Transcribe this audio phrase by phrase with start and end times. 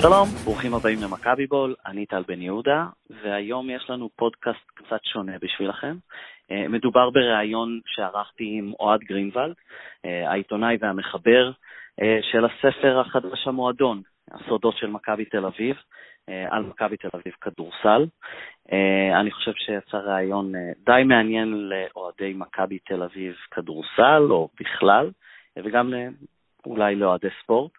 [0.00, 5.32] שלום, ברוכים הבאים למכבי בול, אני טל בן יהודה, והיום יש לנו פודקאסט קצת שונה
[5.42, 5.96] בשבילכם.
[6.50, 9.54] אה, מדובר בריאיון שערכתי עם אוהד גרינוולד,
[10.04, 11.50] אה, העיתונאי והמחבר
[12.02, 15.76] אה, של הספר החדש המועדון, הסודות של מכבי תל אביב,
[16.50, 18.06] על מכבי תל אביב כדורסל.
[19.20, 20.52] אני חושב שיצא ראיון
[20.86, 25.10] די מעניין לאוהדי מכבי תל אביב כדורסל, או בכלל,
[25.56, 25.94] וגם
[26.66, 27.72] אולי לאוהדי ספורט.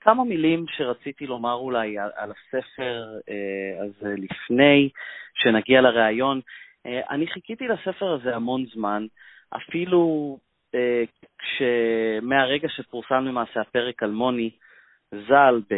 [0.00, 4.88] כמה מילים שרציתי לומר אולי על, על הספר אה, הזה לפני
[5.34, 6.40] שנגיע לראיון.
[6.86, 9.06] אה, אני חיכיתי לספר הזה המון זמן,
[9.56, 10.38] אפילו
[10.74, 11.04] אה,
[12.22, 14.50] מהרגע שפורסם למעשה הפרק על מוני
[15.14, 15.74] ז"ל, ב,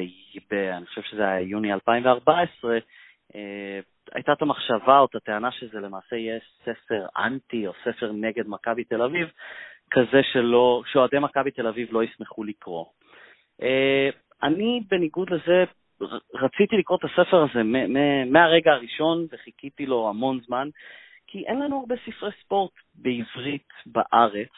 [0.51, 2.79] ב, אני חושב שזה היה יוני 2014,
[3.35, 3.81] אה,
[4.15, 8.85] הייתה את המחשבה או את הטענה שזה למעשה יהיה ספר אנטי או ספר נגד מכבי
[8.85, 9.29] תל אביב,
[9.91, 10.21] כזה
[10.87, 12.85] שאוהדי מכבי תל אביב לא ישמחו לקרוא.
[13.63, 14.11] אה,
[14.43, 15.65] אני, בניגוד לזה,
[16.35, 17.63] רציתי לקרוא את הספר הזה
[18.27, 20.69] מהרגע הראשון וחיכיתי לו המון זמן,
[21.27, 24.49] כי אין לנו הרבה ספרי ספורט בעברית בארץ.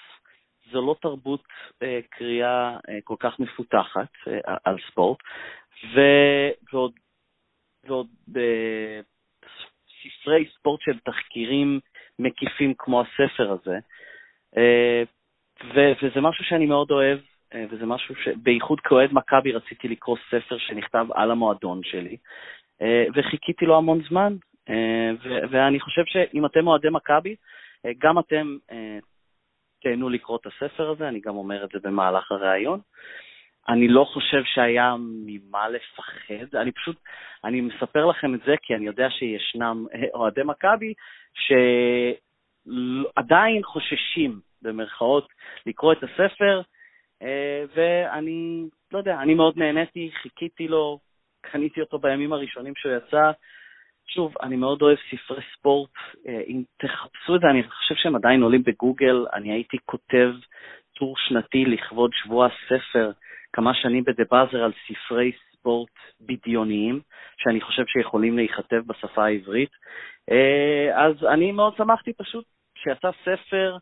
[0.73, 1.45] זו לא תרבות
[1.83, 5.19] אה, קריאה אה, כל כך מפותחת אה, על ספורט,
[6.73, 6.93] ועוד,
[7.85, 8.45] ועוד בספרי
[10.59, 11.81] ספורט של תחקירים
[12.19, 13.79] מקיפים כמו הספר הזה,
[14.57, 15.03] אה,
[16.03, 17.34] וזה משהו שאני מאוד אוהב, אה,
[17.71, 22.17] וזה משהו שבייחוד כאוהד מכבי רציתי לקרוא ספר שנכתב על המועדון שלי,
[22.83, 24.37] אה, וחיכיתי לו המון זמן,
[24.69, 25.11] אה,
[25.51, 27.35] ואני חושב שאם אתם אוהדי מכבי,
[27.99, 28.57] גם אתם
[29.83, 32.81] תהנו לקרוא את הספר הזה, אני גם אומר את זה במהלך הראיון.
[33.69, 36.97] אני לא חושב שהיה ממה לפחד, אני פשוט,
[37.45, 40.95] אני מספר לכם את זה כי אני יודע שישנם אוהדי מכבי
[42.67, 45.29] שעדיין חוששים, במרכאות,
[45.67, 46.63] לקרוא את הספר, אה,
[47.75, 50.99] ואני, לא יודע, אני מאוד נהניתי, חיכיתי לו,
[51.41, 53.31] קניתי אותו בימים הראשונים שהוא יצא.
[54.07, 55.91] שוב, אני מאוד אוהב ספרי ספורט,
[56.29, 60.31] אה, אם תחפשו את זה, אני חושב שהם עדיין עולים בגוגל, אני הייתי כותב
[60.95, 63.11] טור שנתי לכבוד שבוע הספר
[63.53, 67.01] כמה שנים בדה באזר על ספרי ספורט בדיוניים,
[67.37, 69.71] שאני חושב שיכולים להיכתב בשפה העברית.
[70.31, 72.45] אה, אז אני מאוד שמחתי פשוט
[72.79, 73.77] שיצא ספר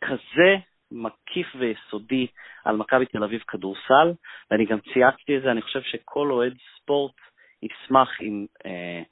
[0.00, 0.56] כזה
[0.92, 2.26] מקיף ויסודי
[2.64, 4.12] על מכבי תל אביב כדורסל,
[4.50, 7.14] ואני גם צייצתי את זה, אני חושב שכל אוהד ספורט
[7.62, 9.02] ישמח אם אה,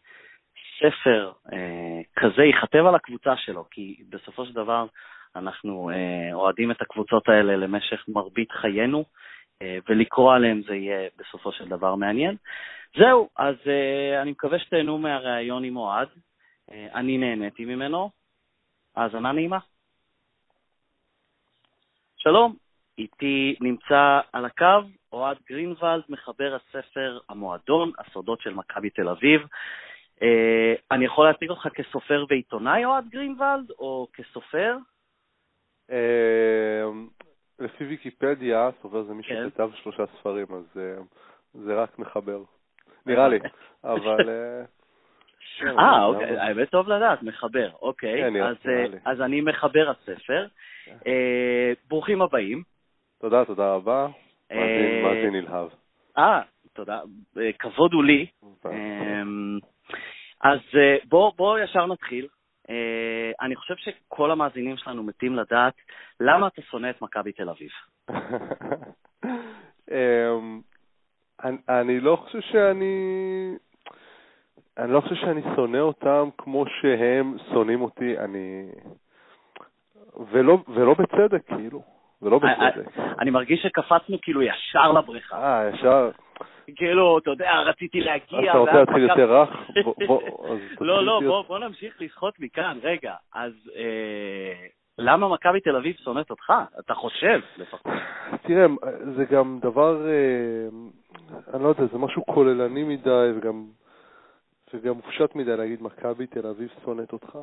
[0.78, 4.86] ספר אה, כזה ייכתב על הקבוצה שלו, כי בסופו של דבר
[5.36, 9.04] אנחנו אה, אוהדים את הקבוצות האלה למשך מרבית חיינו,
[9.62, 12.36] אה, ולקרוא עליהם זה יהיה בסופו של דבר מעניין.
[12.96, 16.08] זהו, אז אה, אני מקווה שתהנו מהריאיון עם אוהד.
[16.72, 18.10] אה, אני נהניתי ממנו.
[18.96, 19.58] האזנה נעימה.
[22.24, 22.56] שלום,
[22.98, 24.80] איתי נמצא על הקו
[25.12, 29.40] אוהד גרינוולד, מחבר הספר המועדון, הסודות של מכבי תל אביב.
[30.22, 34.76] אה, אני יכול להציג אותך כסופר ועיתונאי, אוהד גרינוולד, או כסופר?
[35.90, 36.82] אה,
[37.58, 39.48] לפי ויקיפדיה, סופר זה מי כן.
[39.48, 40.96] שכתב שלושה ספרים, אז אה,
[41.54, 42.42] זה רק מחבר.
[43.06, 43.38] נראה לי,
[43.84, 44.16] אבל...
[45.62, 48.22] אה, אוקיי, האמת טוב לדעת, מחבר, אוקיי.
[48.22, 48.32] כן,
[49.04, 50.46] אז אני מחבר הספר.
[51.06, 52.62] אה, ברוכים הבאים.
[53.20, 54.08] תודה, תודה רבה.
[54.52, 55.68] אה, מאזין נלהב.
[56.18, 56.40] אה,
[56.72, 57.00] תודה.
[57.38, 58.26] אה, כבוד הוא לי.
[60.40, 60.58] אז
[61.08, 62.26] בואו ישר נתחיל.
[63.40, 65.74] אני חושב שכל המאזינים שלנו מתים לדעת
[66.20, 67.70] למה אתה שונא את מכבי תל אביב.
[69.90, 70.60] אמ,
[71.68, 72.94] אני לא חושב שאני...
[74.78, 78.18] אני לא חושב שאני שונא אותם כמו שהם שונאים אותי.
[78.18, 78.68] אני...
[80.30, 81.82] ולא, ולא בצדק, כאילו.
[82.22, 82.98] ולא אה, אה, בצדק.
[83.18, 85.36] אני מרגיש שקפצנו כאילו ישר לבריכה.
[85.36, 86.10] אה, ישר.
[86.76, 88.50] כאילו, אתה יודע, רציתי להגיע...
[88.50, 89.48] אתה רוצה להתחיל יותר רך?
[90.80, 92.78] לא, לא, בוא נמשיך לשחות מכאן.
[92.82, 94.66] רגע, אז אה,
[94.98, 96.52] למה מכבי תל אביב שונאת אותך?
[96.80, 97.92] אתה חושב, לפחות.
[98.42, 98.66] תראה,
[99.16, 100.06] זה גם דבר,
[101.54, 103.64] אני לא יודע, זה משהו כוללני מדי וגם
[104.94, 107.38] מופשט מדי להגיד מכבי תל אביב שונאת אותך.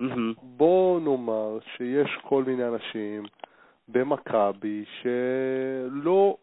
[0.00, 0.40] Mm-hmm.
[0.42, 3.22] בוא נאמר שיש כל מיני אנשים
[3.88, 6.36] במכבי שלא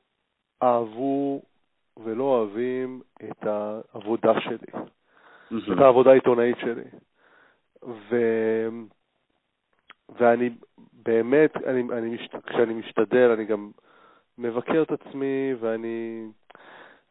[0.63, 1.41] אהבו
[2.03, 5.73] ולא אוהבים את העבודה שלי, mm-hmm.
[5.73, 6.83] את העבודה העיתונאית שלי.
[7.83, 8.15] ו...
[10.19, 10.49] ואני
[10.93, 12.35] באמת, אני, אני משת...
[12.45, 13.71] כשאני משתדל, אני גם
[14.37, 16.27] מבקר את עצמי, ואני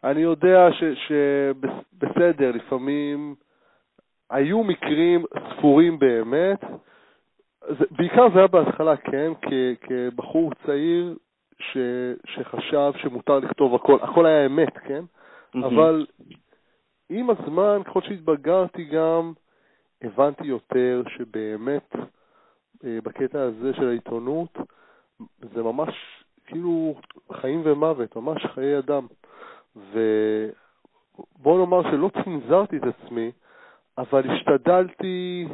[0.05, 3.35] אני יודע שבסדר, לפעמים
[4.31, 6.61] היו מקרים ספורים באמת,
[7.69, 9.49] זה, בעיקר זה היה בהתחלה, כן, כ,
[9.81, 11.17] כבחור צעיר
[11.59, 11.77] ש,
[12.27, 15.05] שחשב שמותר לכתוב הכל, הכל היה אמת, כן?
[15.05, 15.67] Mm-hmm.
[15.67, 16.07] אבל
[17.09, 19.33] עם הזמן, ככל שהתבגרתי גם,
[20.03, 21.95] הבנתי יותר שבאמת
[22.85, 24.59] אה, בקטע הזה של העיתונות,
[25.55, 25.95] זה ממש
[26.47, 26.95] כאילו
[27.33, 29.07] חיים ומוות, ממש חיי אדם.
[29.93, 33.31] ובוא נאמר שלא צנזרתי את עצמי,
[33.99, 35.49] אבל השתדלתי,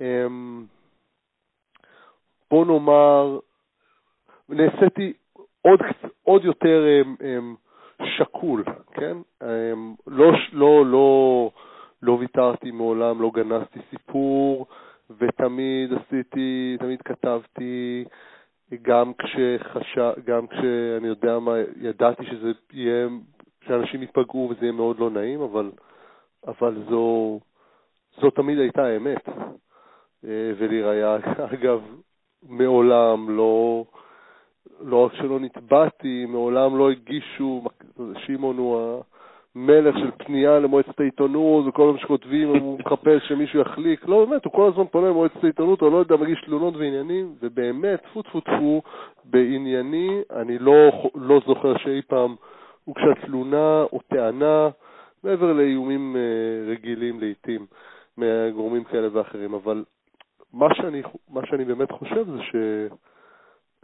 [0.00, 0.64] אמ,
[2.50, 3.38] בוא נאמר,
[4.48, 5.12] נעשיתי
[5.62, 5.80] עוד,
[6.22, 7.54] עוד יותר אמ, אמ,
[8.04, 9.16] שקול, כן?
[10.06, 11.50] לא, לא, לא,
[12.02, 14.66] לא ויתרתי מעולם, לא גנזתי סיפור,
[15.18, 18.04] ותמיד עשיתי, תמיד כתבתי,
[18.82, 23.08] גם כשחשב, גם כשאני יודע מה, ידעתי שזה יהיה,
[23.66, 25.70] שאנשים ייפגעו וזה יהיה מאוד לא נעים, אבל,
[26.46, 27.38] אבל זו,
[28.20, 29.28] זו תמיד הייתה האמת.
[30.24, 31.16] אה, ולראיה,
[31.54, 31.80] אגב,
[32.48, 33.84] מעולם לא,
[34.80, 37.64] לא רק שלא נתבעתי, מעולם לא הגישו,
[38.26, 39.02] שמעון הוא
[39.56, 44.08] המלך של פנייה למועצת העיתונות, וכל פעם שכותבים הוא מחפש שמישהו יחליק.
[44.08, 48.02] לא, באמת, הוא כל הזמן פונה למועצת העיתונות, הוא לא יודע, מגיש תלונות ועניינים, ובאמת,
[48.02, 48.82] טפו טפו טפו,
[49.24, 52.34] בענייני, אני לא, לא זוכר שאי פעם
[52.84, 54.68] הוגשה תלונה או טענה,
[55.24, 57.66] מעבר לאיומים אה, רגילים לעיתים,
[58.18, 59.84] מגורמים כאלה ואחרים, אבל
[60.52, 62.38] מה שאני, מה שאני באמת חושב זה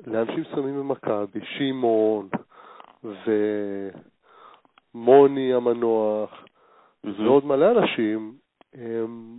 [0.05, 2.29] שלאנשים מסוימים במכבי, שמעון
[4.99, 7.23] ומוני המנוח mm-hmm.
[7.23, 8.33] ועוד מלא אנשים,
[8.75, 9.39] הם,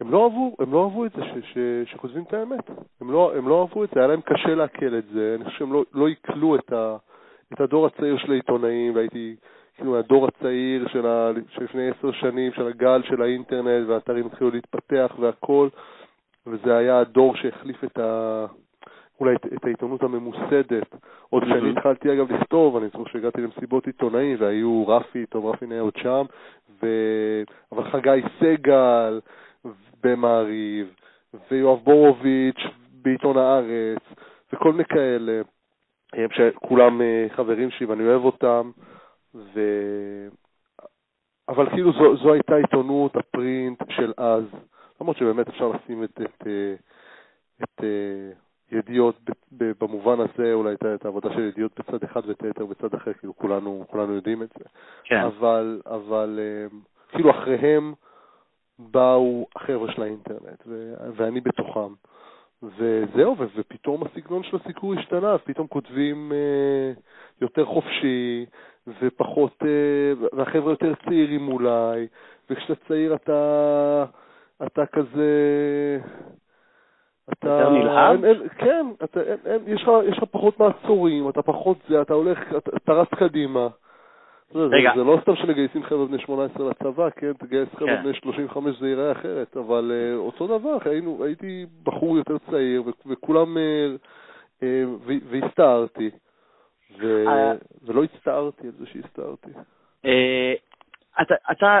[0.00, 1.58] הם לא אהבו, הם לא אהבו את זה ש, ש,
[1.92, 2.70] שכותבים את האמת.
[3.00, 5.34] הם לא, הם לא אהבו את זה, היה להם קשה לעכל את זה.
[5.36, 6.72] אני חושב שהם לא, לא עיכלו את,
[7.52, 9.36] את הדור הצעיר של העיתונאים, והייתי
[9.74, 11.30] כאילו הדור הצעיר של, ה,
[11.60, 15.68] לפני עשר שנים, של הגל של האינטרנט, והאתרים התחילו להתפתח והכל.
[16.46, 18.46] וזה היה הדור שהחליף את ה...
[19.20, 20.94] אולי את, את העיתונות הממוסדת.
[21.28, 21.70] עוד כשאני.
[21.70, 26.24] התחלתי אגב לכתוב, אני זוכר שהגעתי למסיבות עיתונאים והיו רפי, טוב רפי נהיה עוד שם,
[26.82, 26.86] ו...
[27.72, 29.20] אבל חגי סגל
[30.02, 30.94] במעריב,
[31.50, 32.60] ויואב בורוביץ'
[33.02, 34.02] בעיתון הארץ,
[34.52, 35.42] וכל מיני כאלה,
[36.30, 38.70] שכולם אה, חברים שלי ואני אוהב אותם,
[39.34, 39.60] ו...
[41.48, 44.44] אבל כאילו זו, זו הייתה עיתונות הפרינט של אז.
[45.00, 46.74] למרות שבאמת אפשר לשים את, את, אה,
[47.62, 48.32] את, את אה,
[48.72, 49.20] ידיעות
[49.52, 53.84] במובן הזה, אולי את, העבודה של ידיעות בצד אחד ואת היתר בצד אחר, כאילו כולנו,
[53.90, 54.64] כולנו יודעים את זה.
[55.04, 55.20] כן.
[55.20, 56.78] אבל, אבל אה,
[57.08, 57.94] כאילו אחריהם
[58.78, 61.92] באו החבר'ה של האינטרנט, ו, ואני בתוכם.
[62.62, 66.92] וזהו, ו, ופתאום הסגנון של הסיקור השתנה, אז פתאום כותבים אה,
[67.40, 68.46] יותר חופשי,
[69.00, 72.06] ופחות, אה, והחבר'ה יותר צעירים אולי,
[72.50, 74.04] וכשאתה צעיר אתה...
[74.66, 75.28] אתה כזה...
[77.32, 77.48] אתה...
[77.48, 78.48] יותר נלהב?
[78.48, 82.38] כן, אתה, אין, אין, יש, לך, יש לך פחות מעצורים, אתה פחות זה, אתה הולך,
[82.56, 83.68] אתה, אתה רץ קדימה.
[84.54, 84.90] רגע.
[84.94, 87.32] זה, זה לא סתם שמגייסים חבר'ה בני 18 לצבא, כן?
[87.32, 88.02] תגייס חבר'ה כן.
[88.02, 93.56] בני 35 זה ייראה אחרת, אבל uh, אותו דבר, היינו, הייתי בחור יותר צעיר, וכולם,
[93.56, 94.64] uh, uh,
[95.30, 96.10] והסתערתי,
[96.98, 97.24] ו-
[97.82, 99.50] ולא הצטערתי על זה שהסתערתי.
[101.22, 101.80] אתה, אתה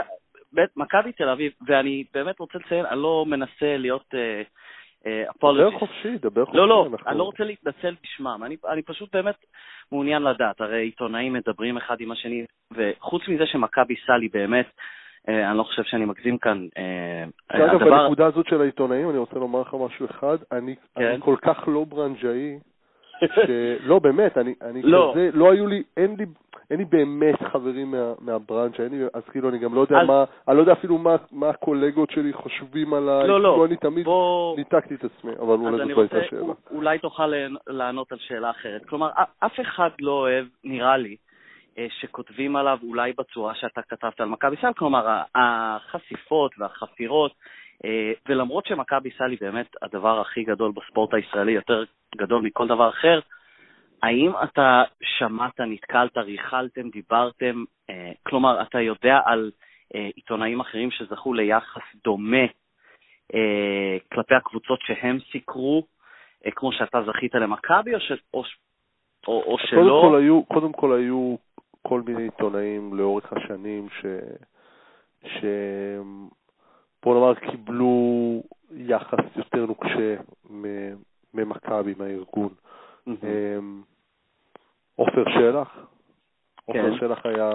[0.76, 4.14] מכבי תל אביב, ואני באמת רוצה לציין, אני לא מנסה להיות...
[4.14, 4.60] אפולוגיסט.
[5.06, 6.56] אה, דבר חופשי, דבר חופשי.
[6.56, 9.34] לא, לא, אני לא רוצה להתנצל בשמם, אני, אני פשוט באמת
[9.92, 14.66] מעוניין לדעת, הרי עיתונאים מדברים אחד עם השני, וחוץ מזה שמכבי סאלי באמת,
[15.28, 16.66] אה, אני לא חושב שאני מגזים כאן.
[16.78, 18.02] אה, אגב, הדבר...
[18.02, 21.04] בנקודה הזאת של העיתונאים, אני רוצה לומר לך משהו אחד, אני, כן?
[21.04, 22.58] אני כל כך לא ברנג'אי,
[23.46, 25.10] שלא, באמת, אני, אני לא.
[25.14, 26.26] כזה, לא היו לי, אין לי,
[26.70, 30.06] אין לי באמת חברים מה, מהברנצ'ה, אין לי, אז כאילו אני גם לא יודע אז...
[30.06, 33.76] מה, אני לא יודע אפילו מה, מה הקולגות שלי חושבים עליי, לא, לא, כאילו אני
[33.76, 34.56] תמיד בוא...
[34.56, 36.52] ניתקתי את עצמי, אבל אולי זאת לא הייתה שאלה.
[36.70, 37.32] אולי תוכל
[37.66, 38.84] לענות על שאלה אחרת.
[38.84, 41.16] כלומר, אף אחד לא אוהב, נראה לי,
[41.78, 47.32] אה, שכותבים עליו אולי בצורה שאתה כתבת על מכבי סל, כלומר, החשיפות והחפירות,
[48.28, 51.84] ולמרות שמכבי סל היא באמת הדבר הכי גדול בספורט הישראלי, יותר
[52.16, 53.20] גדול מכל דבר אחר,
[54.02, 59.50] האם אתה שמעת, נתקלת, ריכלתם, דיברתם, אה, כלומר, אתה יודע על
[59.94, 62.44] אה, עיתונאים אחרים שזכו ליחס דומה
[63.34, 65.86] אה, כלפי הקבוצות שהם סיקרו,
[66.46, 68.44] אה, כמו שאתה זכית למכבי, או, ש, או,
[69.28, 69.82] או, או שלא?
[69.82, 71.36] קודם כל, היו, קודם כל היו
[71.82, 74.06] כל מיני עיתונאים לאורך השנים ש...
[75.24, 75.44] ש...
[77.02, 80.16] בוא נאמר, קיבלו יחס יותר נוקשה
[81.34, 82.54] ממכבי, מהארגון.
[83.08, 83.12] Mm-hmm.
[84.96, 85.86] עופר שלח.
[86.64, 86.98] עופר כן.
[86.98, 87.50] שלח היה...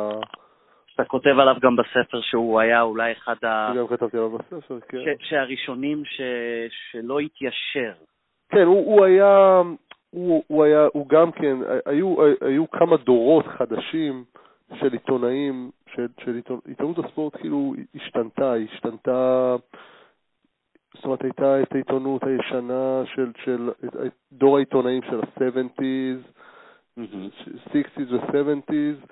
[0.95, 3.73] אתה כותב עליו גם בספר שהוא היה אולי אחד ה...
[3.77, 4.97] גם כתבתי עליו בספר, כן.
[4.97, 5.29] ש...
[5.29, 6.21] שהראשונים ש...
[6.91, 7.93] שלא התיישר.
[8.49, 9.61] כן, הוא, הוא היה...
[10.09, 14.23] הוא, הוא היה, הוא גם כן, היו, היו כמה דורות חדשים
[14.79, 19.55] של עיתונאים, של, של עיתונ, עיתונות הספורט כאילו השתנתה, השתנתה,
[20.95, 23.69] זאת אומרת הייתה את העיתונות הישנה של, של
[24.31, 26.41] דור העיתונאים של ה-70's,
[26.99, 27.49] mm-hmm.
[27.67, 29.07] 60's ו-70's,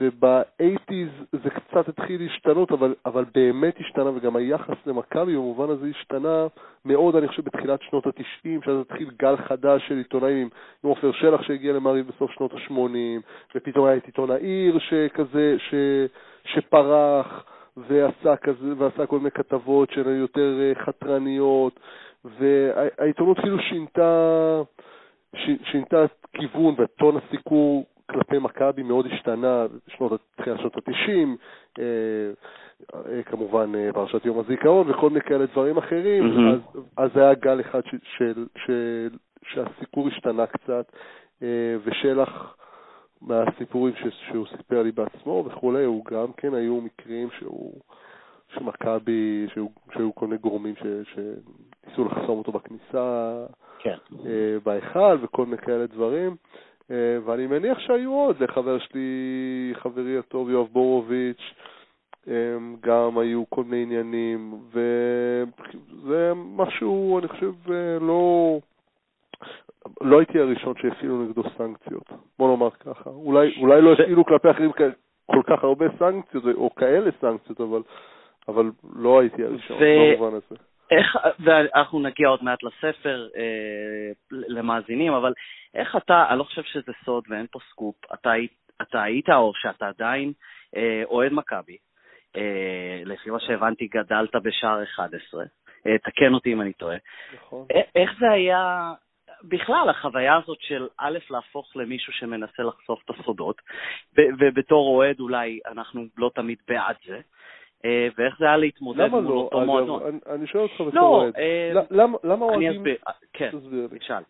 [0.00, 6.46] וב-80's זה קצת התחיל להשתנות, אבל, אבל באמת השתנה, וגם היחס למכבי במובן הזה השתנה
[6.84, 10.48] מאוד, אני חושב, בתחילת שנות ה-90, שאז התחיל גל חדש של עיתונאים,
[10.84, 13.20] עם עופר שלח שהגיע למעריב בסוף שנות ה-80,
[13.54, 15.74] ופתאום היה את עיתון העיר שכזה, ש,
[16.44, 17.44] שפרח,
[17.76, 21.80] ועשה, כזה, ועשה כל מיני כתבות שהן יותר אה, חתרניות,
[22.24, 24.62] והעיתונות כאילו שינתה,
[25.36, 31.28] ש, שינתה כיוון וטון הסיקור כלפי מכבי מאוד השתנה בשנות, תחילת שנות ה-90,
[31.78, 31.84] אה,
[32.94, 36.54] אה, כמובן אה, פרשת יום הזיכרון וכל מיני כאלה דברים אחרים, mm-hmm.
[36.54, 39.08] אז, אז זה היה גל אחד של, של, של,
[39.42, 40.92] שהסיקור השתנה קצת,
[41.84, 42.56] ושלח
[43.22, 47.80] מהסיפורים ש, שהוא סיפר לי בעצמו וכולי, הוא גם כן היו מקרים שהוא,
[48.54, 53.34] שמכבי, שהיו, שהיו כל מיני גורמים ש, שניסו לחסום אותו בכניסה,
[53.78, 53.96] כן.
[54.64, 56.30] בהיכל וכל מיני כאלה דברים.
[56.30, 56.36] אה,
[56.90, 61.54] ואני מניח שהיו עוד, לחבר שלי, חברי הטוב יואב בורוביץ',
[62.28, 68.58] אה, גם היו כל מיני עניינים, וזה משהו, אני חושב, אה, לא...
[70.00, 73.10] לא הייתי הראשון שהפעילו נגדו סנקציות, בוא נאמר ככה.
[73.10, 74.70] אולי, אולי לא הפעילו כלפי אחרים
[75.26, 77.82] כל כך הרבה סנקציות, או כאלה סנקציות, אבל,
[78.48, 80.16] אבל לא הייתי הראשון ו...
[80.16, 80.56] במובן הזה.
[80.90, 85.32] איך, ואנחנו נגיע עוד מעט לספר אה, למאזינים, אבל
[85.74, 88.32] איך אתה, אני לא חושב שזה סוד ואין פה סקופ, אתה,
[88.82, 90.32] אתה היית או שאתה עדיין
[90.76, 91.76] אה, אוהד מכבי,
[92.36, 95.44] אה, לפי מה שהבנתי גדלת בשער 11,
[95.86, 96.96] אה, תקן אותי אם אני טועה.
[97.34, 97.66] נכון.
[97.94, 98.92] איך זה היה,
[99.44, 103.62] בכלל, החוויה הזאת של א', להפוך למישהו שמנסה לחשוף את הסודות,
[104.16, 107.20] ובתור אוהד אולי אנחנו לא תמיד בעד זה, אה,
[108.18, 109.30] ואיך זה היה להתמודד מול לא?
[109.30, 110.00] אותו מועדון.
[110.02, 110.34] למה לא?
[110.34, 111.36] אני שואל אותך בתור לא, אוהד.
[111.36, 111.72] אה,
[112.24, 112.70] למה אוהדים...
[112.70, 112.96] אני אסביר,
[113.32, 113.50] כן,
[113.98, 114.22] תשאל.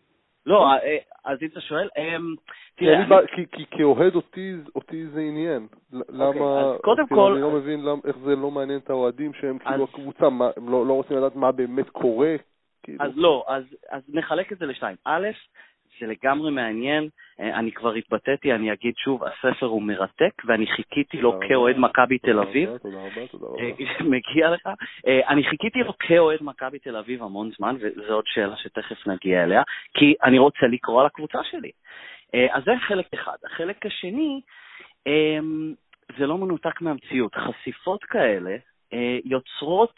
[0.45, 1.89] לא, אה, אז אם אתה שואל,
[2.75, 3.05] תראה...
[3.51, 4.15] כי כאוהד
[4.75, 5.67] אותי זה עניין.
[5.91, 6.63] למה...
[6.63, 7.31] אוקיי, קודם כל...
[7.31, 10.25] אני לא מבין איך זה לא מעניין את האוהדים שהם כאילו הקבוצה,
[10.57, 12.35] הם לא רוצים לדעת מה באמת קורה.
[12.83, 13.05] כאילו.
[13.05, 13.45] אז לא,
[13.89, 14.95] אז נחלק את זה לשתיים.
[15.05, 15.27] א',
[15.99, 17.09] זה לגמרי מעניין.
[17.39, 22.17] אה, אני כבר התבטאתי, אני אגיד שוב, הספר הוא מרתק, ואני חיכיתי לו כאוהד מכבי
[22.17, 22.77] תל אביב.
[22.77, 23.61] תודה רבה, תודה רבה.
[23.61, 24.69] אה, מגיע לך.
[25.07, 29.43] אה, אני חיכיתי לו כאוהד מכבי תל אביב המון זמן, וזו עוד שאלה שתכף נגיע
[29.43, 29.61] אליה,
[29.93, 31.71] כי אני רוצה לקרוא על הקבוצה שלי.
[32.51, 33.37] אז זה חלק אחד.
[33.45, 34.41] החלק השני,
[36.17, 37.35] זה לא מנותק מהמציאות.
[37.35, 38.55] חשיפות כאלה
[39.25, 39.93] יוצרות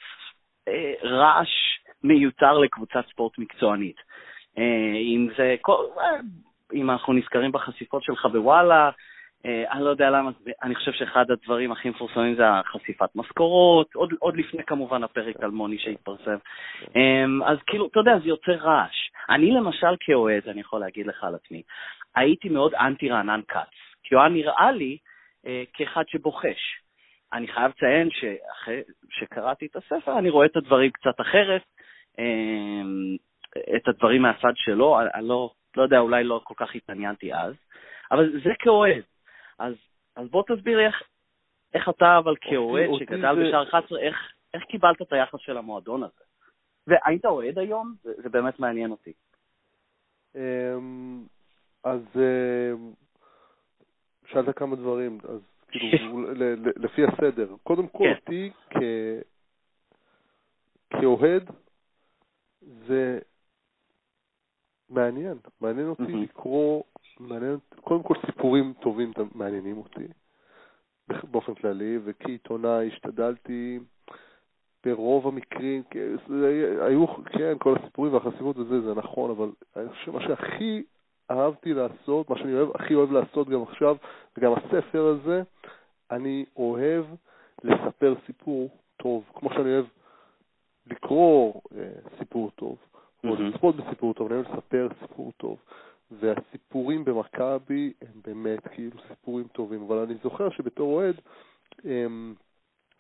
[1.03, 1.49] רעש
[2.03, 4.06] מיותר לקבוצת ספורט מקצוענית.
[4.57, 6.19] אה, אם זה, אה,
[6.73, 8.89] אם אנחנו נזכרים בחשיפות שלך בוואלה,
[9.45, 10.31] אה, אני לא יודע למה,
[10.63, 15.51] אני חושב שאחד הדברים הכי מפורסמים זה החשיפת משכורות, עוד, עוד לפני כמובן הפרק על
[15.51, 16.37] מוני שהתפרסם.
[17.45, 19.09] אז כאילו, אתה יודע, זה יוצר רעש.
[19.29, 21.61] אני למשל כאוהד, אני יכול להגיד לך על עצמי,
[22.15, 23.73] הייתי מאוד אנטי רענן כץ,
[24.03, 24.97] כי הוא היה נראה לי
[25.47, 26.81] אה, כאחד שבוחש.
[27.33, 31.61] אני חייב לציין שאחרי שקראתי את הספר, אני רואה את הדברים קצת אחרת.
[32.13, 33.36] את
[33.87, 37.53] הדברים מהצד שלו, אני לא, לא יודע, אולי לא כל כך התעניינתי אז,
[38.11, 39.03] אבל זה כאוהד.
[39.59, 39.73] אז,
[40.15, 41.03] אז בוא תסביר לי איך,
[41.73, 43.43] איך אתה, אבל כאוהד שגדל זה...
[43.47, 44.15] בשער 11, איך,
[44.53, 46.23] איך קיבלת את היחס של המועדון הזה?
[46.87, 47.93] והיית אוהד היום?
[48.03, 49.13] זה, זה באמת מעניין אותי.
[50.35, 51.23] אמ,
[51.83, 52.91] אז אמ,
[54.27, 56.21] שאלת כמה דברים, אז כאילו,
[56.83, 57.47] לפי הסדר.
[57.63, 58.13] קודם כל, כן.
[58.15, 58.51] אותי
[60.89, 61.51] כאוהד,
[62.61, 63.19] זה
[64.89, 66.17] מעניין, מעניין אותי mm-hmm.
[66.17, 66.83] לקרוא,
[67.19, 70.07] מעניין, קודם כל סיפורים טובים מעניינים אותי
[71.31, 73.79] באופן כללי, וכעיתונאי השתדלתי
[74.85, 75.83] ברוב המקרים,
[76.81, 80.83] היו, כן, כל הסיפורים והחשיבות וזה, זה נכון, אבל אני חושב שמה שהכי
[81.31, 83.95] אהבתי לעשות, מה שאני אוהב, הכי אוהב לעשות גם עכשיו,
[84.37, 85.41] וגם הספר הזה,
[86.11, 87.05] אני אוהב
[87.63, 89.85] לספר סיפור טוב, כמו שאני אוהב
[90.87, 91.89] לקרוא אה,
[92.19, 92.77] סיפור טוב.
[93.23, 95.57] או לצפות בסיפור טוב, אני אוהב לספר סיפור טוב.
[96.11, 101.15] והסיפורים במכבי הם באמת כאילו סיפורים טובים, אבל אני זוכר שבתור אוהד,
[101.85, 102.33] אמ,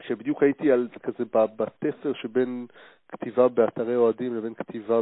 [0.01, 2.67] שבדיוק הייתי על כזה בתפר שבין
[3.07, 4.99] כתיבה באתרי אוהדים לבין כתיבה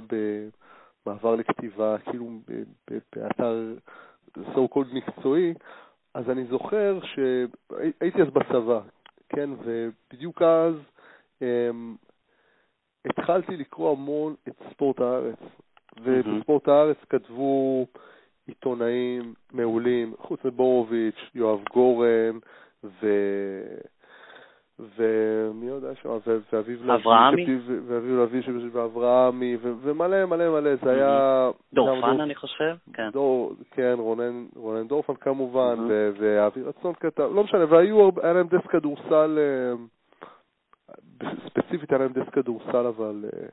[1.05, 2.29] במעבר לכתיבה, כאילו
[3.15, 3.74] באתר
[4.38, 5.53] so called מקצועי,
[6.13, 8.79] אז אני זוכר שהייתי אז בצבא,
[9.29, 10.75] כן, ובדיוק אז
[11.41, 11.95] אמ,
[13.05, 15.39] התחלתי לקרוא המון את ספורט הארץ.
[16.03, 17.85] ובספורט הארץ כתבו
[18.47, 22.39] עיתונאים מעולים, חוץ מבורוביץ', יואב גורן,
[22.83, 23.07] ו...
[24.79, 26.09] ומי יודע שם,
[26.53, 31.50] ואביב לביא, אברהמי, ואביב לביא ואברהמי, ומלא מלא מלא, זה היה...
[31.74, 33.09] דורפן אני חושב, כן.
[33.09, 35.88] דור, כן, רונן, רונן דורפן כמובן,
[36.19, 39.74] ואבי רצון כתב, לא משנה, והיו, היה להם דסק כדורסל, אה,
[41.46, 43.48] ספציפית היה להם דסק כדורסל, אבל אה,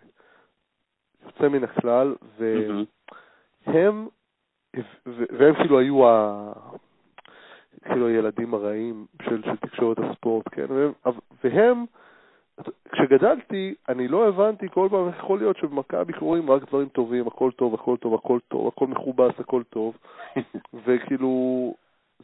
[1.27, 2.85] יוצא מן הכלל, והם,
[5.07, 6.53] והם כאילו היו ה...
[7.85, 10.67] כאילו הילדים הרעים של, של תקשורת הספורט, כן?
[10.69, 10.93] והם,
[11.45, 11.85] והם,
[12.93, 17.51] כשגדלתי, אני לא הבנתי כל פעם איך יכול להיות שבמכבי קוראים רק דברים טובים, הכל
[17.57, 19.97] טוב, הכל טוב, הכל טוב, הכל מכובס, הכל טוב,
[20.85, 21.75] וכאילו,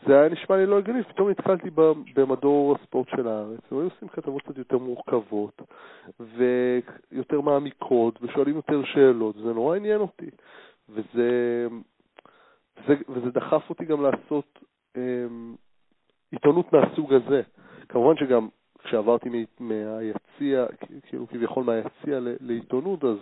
[0.06, 1.70] זה היה נשמע לי לא הגיוני, פתאום נתקלתי
[2.14, 5.62] במדור הספורט של הארץ, והיו עושים כתבות קצת יותר מורכבות,
[6.20, 10.30] ויותר מעמיקות, ושואלים יותר שאלות, וזה נורא עניין אותי.
[10.88, 11.66] וזה,
[12.84, 14.58] וזה, וזה דחף אותי גם לעשות
[14.96, 15.54] אמ,
[16.30, 17.42] עיתונות מהסוג הזה.
[17.88, 18.48] כמובן שגם
[18.84, 20.66] כשעברתי מהיציע,
[21.02, 23.16] כאילו כביכול מהיציע לעיתונות, אז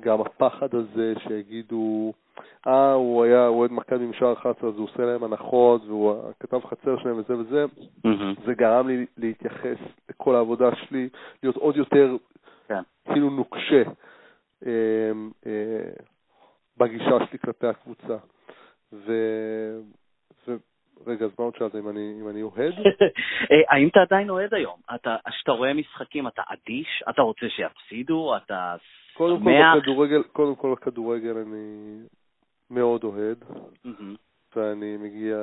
[0.00, 2.12] גם הפחד הזה שיגידו,
[2.66, 6.98] אה, הוא היה אוהד מכבי משער 11, אז הוא עושה להם הנחות, והוא כתב חצר
[6.98, 7.64] שלהם וזה וזה,
[8.06, 8.46] mm-hmm.
[8.46, 11.08] זה גרם לי להתייחס לכל העבודה שלי,
[11.42, 12.16] להיות עוד יותר
[12.68, 12.82] כן.
[13.12, 13.82] כאילו נוקשה
[14.66, 15.12] אה,
[15.46, 15.90] אה,
[16.76, 18.16] בגישה שלי כלפי הקבוצה.
[18.92, 19.12] ו...
[21.06, 22.72] רגע, אז מה עוד שאלת, אם אני, אם אני אוהד?
[23.50, 24.80] אה, האם אתה עדיין אוהד היום?
[24.94, 27.02] אתה, כשאתה רואה משחקים, אתה אדיש?
[27.10, 28.36] אתה רוצה שיפסידו?
[28.36, 28.76] אתה
[29.14, 29.44] קודם?
[29.44, 31.96] כל בכדורגל, קודם כל בכדורגל אני
[32.70, 33.44] מאוד אוהד,
[34.56, 35.36] ואני מגיע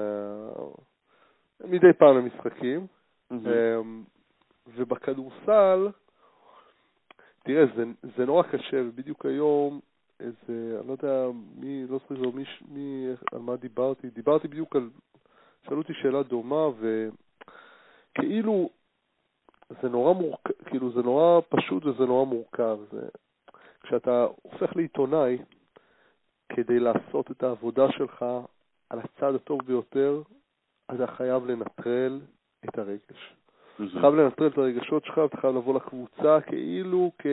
[1.63, 2.87] מדי פעם למשחקים.
[3.31, 4.03] אמ,
[4.67, 5.87] ובכדורסל,
[7.43, 7.83] תראה, זה,
[8.17, 9.79] זה נורא קשה, ובדיוק היום
[10.19, 14.89] איזה, אני לא יודע מי, לא זוכר מי, מי, על מה דיברתי, דיברתי בדיוק על
[15.65, 16.67] שאלו אותי שאלה דומה,
[18.15, 18.69] וכאילו
[19.81, 22.77] זה נורא מורכב, כאילו זה נורא פשוט וזה נורא מורכב.
[22.91, 23.07] זה...
[23.91, 25.37] כשאתה הופך לעיתונאי,
[26.49, 28.25] כדי לעשות את העבודה שלך
[28.89, 30.21] על הצד הטוב ביותר,
[30.93, 32.19] אתה חייב לנטרל
[32.65, 33.35] את הרגש.
[33.75, 37.27] אתה חייב לנטרל את הרגשות שלך, אתה חייב לבוא לקבוצה כאילו כ...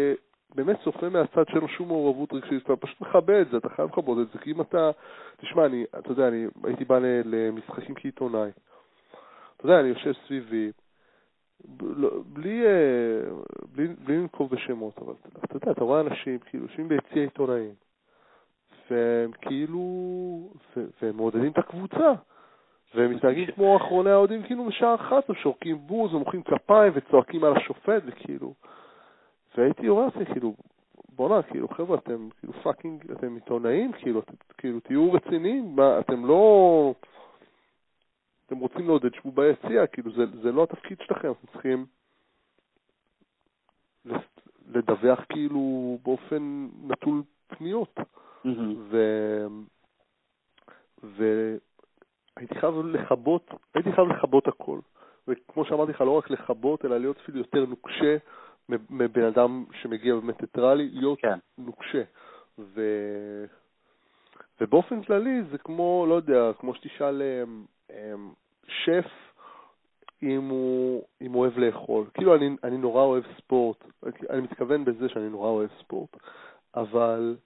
[0.54, 3.88] באמת צופה מהצד שאין לו שום מעורבות רגשית, אתה פשוט מכבה את זה, אתה חייב
[3.88, 4.90] לכבות את זה, כי אם אתה,
[5.36, 8.50] תשמע, אני, אתה יודע, אני הייתי בא למשחקים כעיתונאי,
[9.56, 10.70] אתה יודע, אני יושב סביבי,
[12.32, 13.20] בלי, אה,
[13.72, 17.74] בלי, בלי לנקוב בשמות, אבל אתה יודע, אתה רואה אנשים כאילו יושבים ביציע עיתונאים,
[18.90, 19.80] והם כאילו,
[21.02, 22.12] והם מעודדים את הקבוצה,
[22.94, 28.02] והם מתנהגים כמו אחרוני האוהדים כאילו בשעה אחת, ושורקים בוז ומוחאים כפיים וצועקים על השופט,
[28.06, 28.54] וכאילו,
[29.56, 30.54] והייתי אומר לעצמי, כאילו,
[31.16, 36.26] בואנה, כאילו, חבר'ה, אתם כאילו פאקינג, אתם עיתונאים, כאילו, אתם, כאילו, תהיו רציניים, מה, אתם
[36.26, 36.92] לא...
[38.48, 41.86] אתם רוצים לעודד, שבו ביציע, כאילו, זה, זה לא התפקיד שלכם, אתם צריכים
[44.68, 47.98] לדווח כאילו באופן נטול פניות.
[47.98, 48.48] Mm-hmm.
[48.78, 48.96] ו...
[51.02, 54.78] והייתי חייב לכבות, הייתי חייב לכבות הכל.
[55.28, 58.16] וכמו שאמרתי לך, לא רק לכבות, אלא להיות אפילו יותר נוקשה
[58.68, 61.38] מבן אדם שמגיע באמת ניטרלי, להיות כן.
[61.58, 62.02] נוקשה.
[62.58, 62.82] ו...
[64.60, 67.64] ובאופן כללי זה כמו, לא יודע, כמו שתשאל אמ,
[68.66, 69.06] שף
[70.22, 72.06] אם הוא, אם הוא אוהב לאכול.
[72.14, 73.84] כאילו, אני, אני נורא אוהב ספורט,
[74.30, 76.16] אני מתכוון בזה שאני נורא אוהב ספורט,
[76.74, 77.36] אבל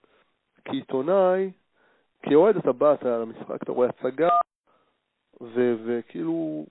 [0.64, 1.50] כעיתונאי,
[2.22, 4.28] כאוהד אתה בא, אתה למשחק, אתה רואה הצגה,
[5.40, 6.66] ו, וכאילו,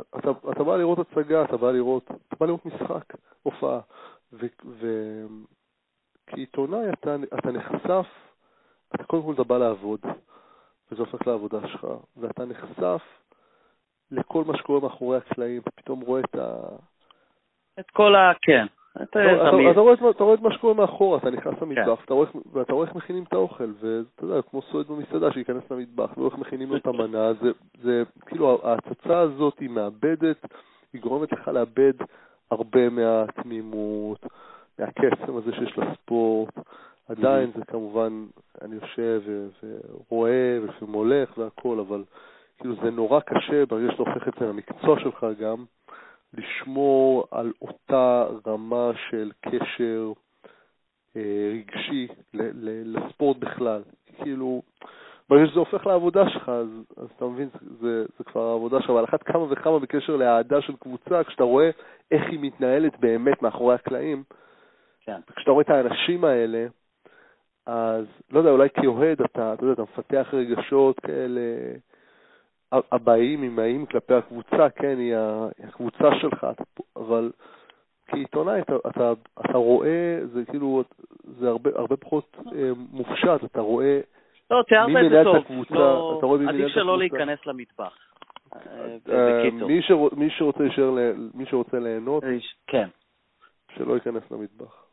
[0.00, 3.80] אתה, אתה בא לראות הצגה, אתה בא לראות, אתה בא לראות משחק, הופעה,
[6.26, 8.06] וכעיתונאי אתה, אתה נחשף,
[8.94, 10.00] אתה קודם כל אתה בא לעבוד,
[10.90, 13.02] וזה הופך לעבודה שלך, ואתה נחשף
[14.10, 16.56] לכל מה שקורה מאחורי הקלעים, אתה פתאום רואה את ה...
[17.80, 18.32] את כל ה...
[18.42, 18.66] כן.
[19.02, 22.14] אתה רואה את מה שקורה מאחורה, אתה נכנס למטבח, כן.
[22.52, 26.70] ואתה רואה איך מכינים את האוכל, ואתה יודע, כמו סועד במסעדה שייכנס למטבח, ואיך מכינים
[26.70, 27.32] לו את המנה,
[27.82, 30.46] זה כאילו, ההצצה הזאת היא מאבדת,
[30.92, 31.92] היא גורמת לך לאבד
[32.50, 34.26] הרבה מהתמימות,
[34.78, 36.54] מהקסם הזה שיש לספורט.
[37.08, 38.26] עדיין זה כמובן,
[38.62, 39.22] אני יושב
[40.10, 42.04] ורואה ולפעמים הולך והכל, אבל
[42.58, 45.64] כאילו זה נורא קשה ברגע שאתה הופך את זה למקצוע שלך גם,
[46.34, 50.12] לשמור על אותה רמה של קשר
[51.16, 52.08] אה, רגשי
[52.84, 53.82] לספורט בכלל.
[54.16, 54.62] כאילו,
[55.28, 57.48] ברגע שזה הופך לעבודה שלך, אז, אז אתה מבין,
[57.80, 61.70] זה, זה כבר העבודה שלך, ועל אחת כמה וכמה בקשר לאהדה של קבוצה, כשאתה רואה
[62.10, 64.22] איך היא מתנהלת באמת מאחורי הקלעים,
[65.00, 65.20] כן.
[65.36, 66.66] כשאתה רואה את האנשים האלה,
[67.66, 71.40] אז לא יודע, אולי כאוהד אתה, אתה יודע, אתה מפתח רגשות כאלה
[72.72, 75.14] הבאים, אמאים כלפי הקבוצה, כן, היא
[75.68, 76.46] הקבוצה שלך,
[76.96, 77.30] אבל
[78.06, 80.82] כעיתונאי אתה, אתה, אתה רואה, זה כאילו,
[81.24, 84.00] זה הרבה, הרבה פחות אה, מופשט, אתה רואה
[84.50, 85.36] לא, תיארת את זה טוב.
[85.36, 87.96] הקבוצה, לא, אתה רואה מי עדיף שלא להיכנס למטבח.
[89.10, 90.90] אה, מי, שרוצ, מי, שרוצה להישאר,
[91.34, 92.24] מי שרוצה ליהנות,
[92.66, 92.88] כן.
[93.76, 94.83] שלא ייכנס למטבח.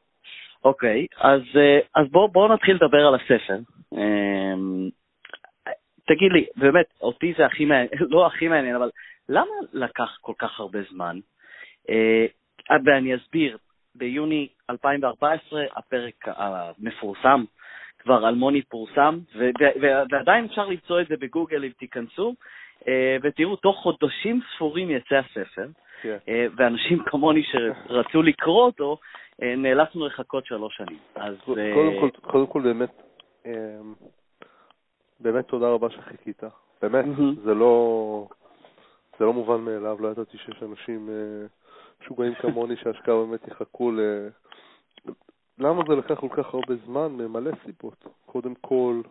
[0.65, 3.57] אוקיי, אז, אה, אז בואו בוא נתחיל לדבר על הספר.
[3.93, 4.89] אמ,
[6.07, 8.89] תגיד לי, באמת, אותי זה הכי מעניין, לא הכי מעניין, אבל
[9.29, 11.19] למה לקח כל כך הרבה זמן?
[11.89, 12.25] אה,
[12.85, 13.57] ואני אסביר,
[13.95, 17.43] ביוני 2014 הפרק המפורסם,
[17.99, 19.19] כבר אלמוני פורסם,
[20.11, 22.33] ועדיין אפשר למצוא את זה בגוגל אם תיכנסו,
[22.87, 26.03] אה, ותראו, תוך חודשים ספורים יצא הספר, yeah.
[26.03, 26.17] כן.
[26.57, 28.97] ואנשים כמוני שרצו לקרוא אותו,
[29.41, 30.97] נאלצנו לחכות שלוש שנים.
[31.15, 31.35] אז...
[31.45, 33.01] קודם כל, קודם כל באמת,
[35.19, 36.43] באמת תודה רבה שחיכית.
[36.81, 37.05] באמת.
[37.43, 38.27] זה לא...
[39.19, 41.47] זה לא מובן מאליו, לא ידעתי שיש אנשים אה,
[42.01, 43.99] משוגעים כמוני שהשקעה באמת יחכו ל...
[45.57, 47.07] למה זה לקח כל כך הרבה זמן?
[47.07, 48.05] ממלא סיבות.
[48.25, 49.01] קודם כל,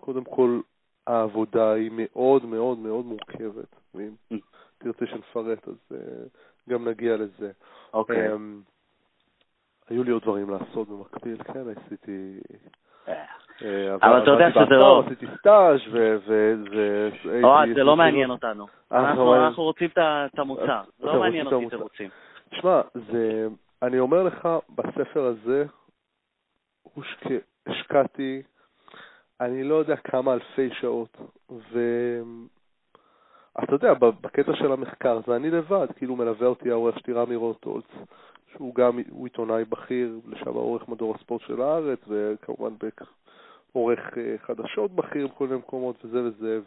[0.00, 0.60] קודם כל,
[1.06, 4.38] העבודה היא מאוד מאוד מאוד מורכבת, ואם.
[4.78, 5.98] תרצה שנפרט אז
[6.68, 7.50] גם נגיע לזה.
[7.94, 8.28] אוקיי.
[8.28, 8.32] Okay.
[9.90, 12.40] היו לי עוד דברים לעשות במקביל, כן, עשיתי...
[13.08, 13.24] אה.
[13.62, 15.02] אה, אבל אתה יודע שזה לא...
[15.06, 16.16] עשיתי סטאז' ו...
[17.42, 18.66] אוהד, זה לא מעניין אותנו.
[18.92, 20.80] אנחנו רוצים את המוצר.
[21.00, 22.08] לא מעניין אותי תירוצים.
[22.50, 22.80] תשמע,
[23.82, 25.64] אני אומר לך, בספר הזה
[27.66, 28.42] השקעתי,
[29.40, 31.16] אני לא יודע כמה אלפי שעות,
[31.50, 31.72] ואתה
[33.72, 37.84] יודע, בקטע של המחקר זה אני לבד, כאילו מלווה אותי העורך שלי רמי רוטולץ,
[38.52, 42.74] שהוא גם, עיתונאי בכיר, לשעבר עורך מדור הספורט של הארץ, וכמובן
[43.72, 46.60] עורך אה, חדשות בכיר בכל מיני מקומות וזה וזה,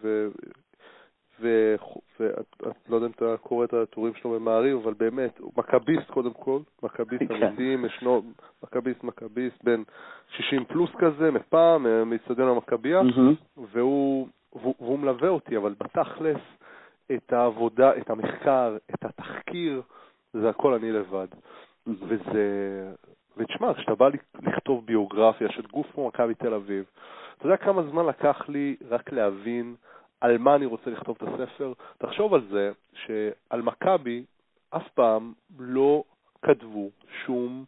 [1.40, 6.34] ואת לא יודע אם אתה קורא את הטורים שלו במעריב, אבל באמת, הוא מכביסט קודם
[6.34, 7.44] כל, מכביסט כן.
[7.44, 8.22] אמיתי, משנו,
[8.64, 9.84] מכביסט מכביסט, בן
[10.30, 13.02] 60 פלוס כזה, מפעם, אה, מאיצטדיון המכבייה,
[13.72, 16.42] והוא מלווה אותי, אבל בתכלס,
[17.12, 19.82] את העבודה, את המחקר, את התחקיר,
[20.34, 21.28] זה הכל אני לבד.
[21.88, 22.92] וזה,
[23.38, 24.10] ותשמע, כשאתה בא
[24.44, 26.86] לכתוב ביוגרפיה של גוף כמו מכבי תל אביב,
[27.38, 29.76] אתה יודע כמה זמן לקח לי רק להבין
[30.22, 31.74] על מה אני רוצה לכתוב את הספר?
[31.98, 34.26] תחשוב על זה שעל מכבי
[34.70, 36.04] אף פעם לא
[36.42, 36.90] כתבו
[37.26, 37.66] שום,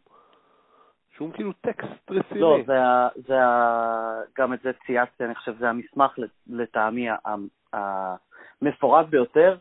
[1.16, 2.40] שום כאילו טקסט רציני.
[2.40, 2.74] לא, זה,
[3.26, 3.34] זה,
[4.38, 7.08] גם את זה צייצתי, אני חושב, זה המסמך לטעמי
[8.62, 9.56] המפורט ביותר,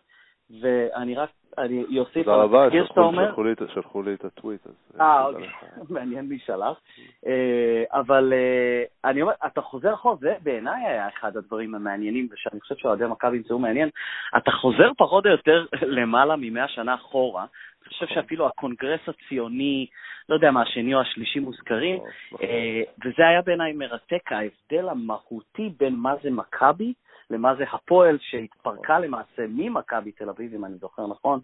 [0.61, 3.31] ואני רק אני אוסיף על התחקיר שאתה אומר.
[3.35, 4.61] תודה רבה, שלחו לי את הטוויט.
[4.99, 5.47] אה, אוקיי,
[5.89, 6.79] מעניין מי שלח.
[7.27, 12.61] אה, אבל אה, אני אומר, אתה חוזר אחורה, זה בעיניי היה אחד הדברים המעניינים, ושאני
[12.61, 13.89] חושב שאוהדי מכבי ימצאו מעניין,
[14.37, 15.65] אתה חוזר פחות או יותר
[15.97, 17.41] למעלה ממאה שנה אחורה.
[17.41, 18.15] אני חושב נכון.
[18.15, 19.87] שאפילו הקונגרס הציוני,
[20.29, 22.47] לא יודע מה, השני או השלישי מוזכרים, נכון, נכון.
[22.47, 26.93] אה, וזה היה בעיניי מרתק, ההבדל המהותי בין מה זה מכבי
[27.29, 31.39] למה זה הפועל שהתפרקה למעשה ממכבי תל אביב, אם אני זוכר נכון,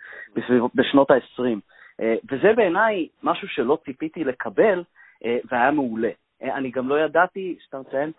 [0.76, 1.60] בשנות ה-20.
[2.02, 4.84] אה, וזה בעיניי משהו שלא ציפיתי לקבל,
[5.26, 6.10] אה, והיה מעולה.
[6.43, 8.12] אה, אני גם לא ידעתי, שאתה מציין,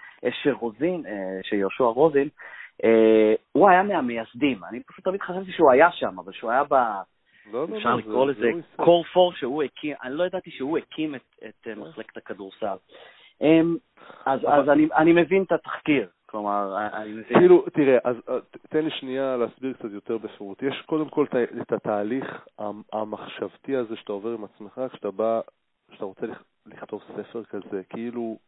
[0.42, 1.02] שרוזין,
[1.42, 2.28] שיהושע רוזין,
[3.52, 4.64] הוא היה מהמייסדים.
[4.64, 6.74] אני פשוט תמיד חשבתי שהוא היה שם, אבל שהוא היה ב...
[7.52, 11.14] לא, לא, אפשר לא, לקרוא לזה קור פור שהוא הקים, אני לא ידעתי שהוא הקים
[11.14, 12.76] את, את מחלקת הכדורסל.
[14.26, 17.38] אז, אז אני, אני מבין את התחקיר, כלומר, אני מבין...
[17.38, 20.62] כאילו, תראה, אז אה, תן לי שנייה להסביר קצת יותר בפירוט.
[20.62, 21.26] יש קודם כל
[21.62, 22.46] את התהליך
[22.92, 25.40] המחשבתי הזה שאתה עובר עם עצמך כשאתה בא,
[25.90, 26.26] כשאתה רוצה
[26.66, 28.38] לכתוב ספר כזה, כאילו,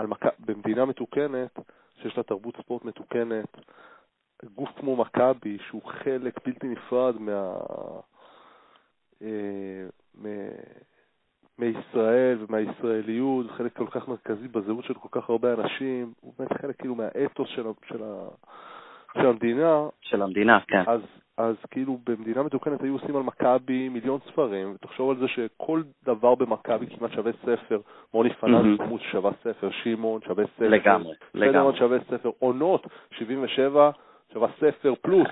[0.00, 0.22] מק...
[0.38, 1.58] במדינה מתוקנת,
[2.02, 3.56] שיש לה תרבות ספורט מתוקנת,
[4.54, 7.56] גוף כמו מכבי, שהוא חלק בלתי נפרד מה...
[11.58, 16.76] מישראל ומהישראליות, חלק כל כך מרכזי בזהות של כל כך הרבה אנשים, הוא באמת חלק
[16.76, 17.98] כאילו מהאתוס של, של,
[19.14, 19.86] של המדינה.
[20.00, 20.82] של המדינה, כן.
[20.86, 21.00] אז,
[21.36, 26.34] אז כאילו במדינה מתוקנת היו עושים על מכבי מיליון ספרים, ותחשוב על זה שכל דבר
[26.34, 27.80] במכבי כמעט שווה ספר.
[28.14, 29.12] מוני פנן mm-hmm.
[29.12, 30.68] שווה ספר, שמעון שווה ספר.
[30.68, 31.78] לגמרי, לגמרי.
[31.78, 32.86] שווה ספר, עונות,
[33.18, 33.90] 77
[34.32, 35.28] שווה ספר פלוס.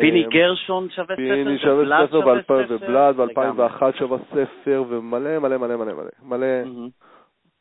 [0.00, 5.76] פיני אה, גרשון שווה ספר, פיני שווה ספר, ובלאד ב-2001 שווה ספר, ומלא מלא מלא
[5.76, 6.46] מלא מלא, מלא,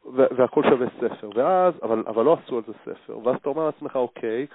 [0.06, 1.30] והכל שווה ספר.
[1.36, 3.18] ואז, אבל, אבל לא עשו על זה ספר.
[3.18, 4.48] ואז אתה אומר לעצמך, אוקיי,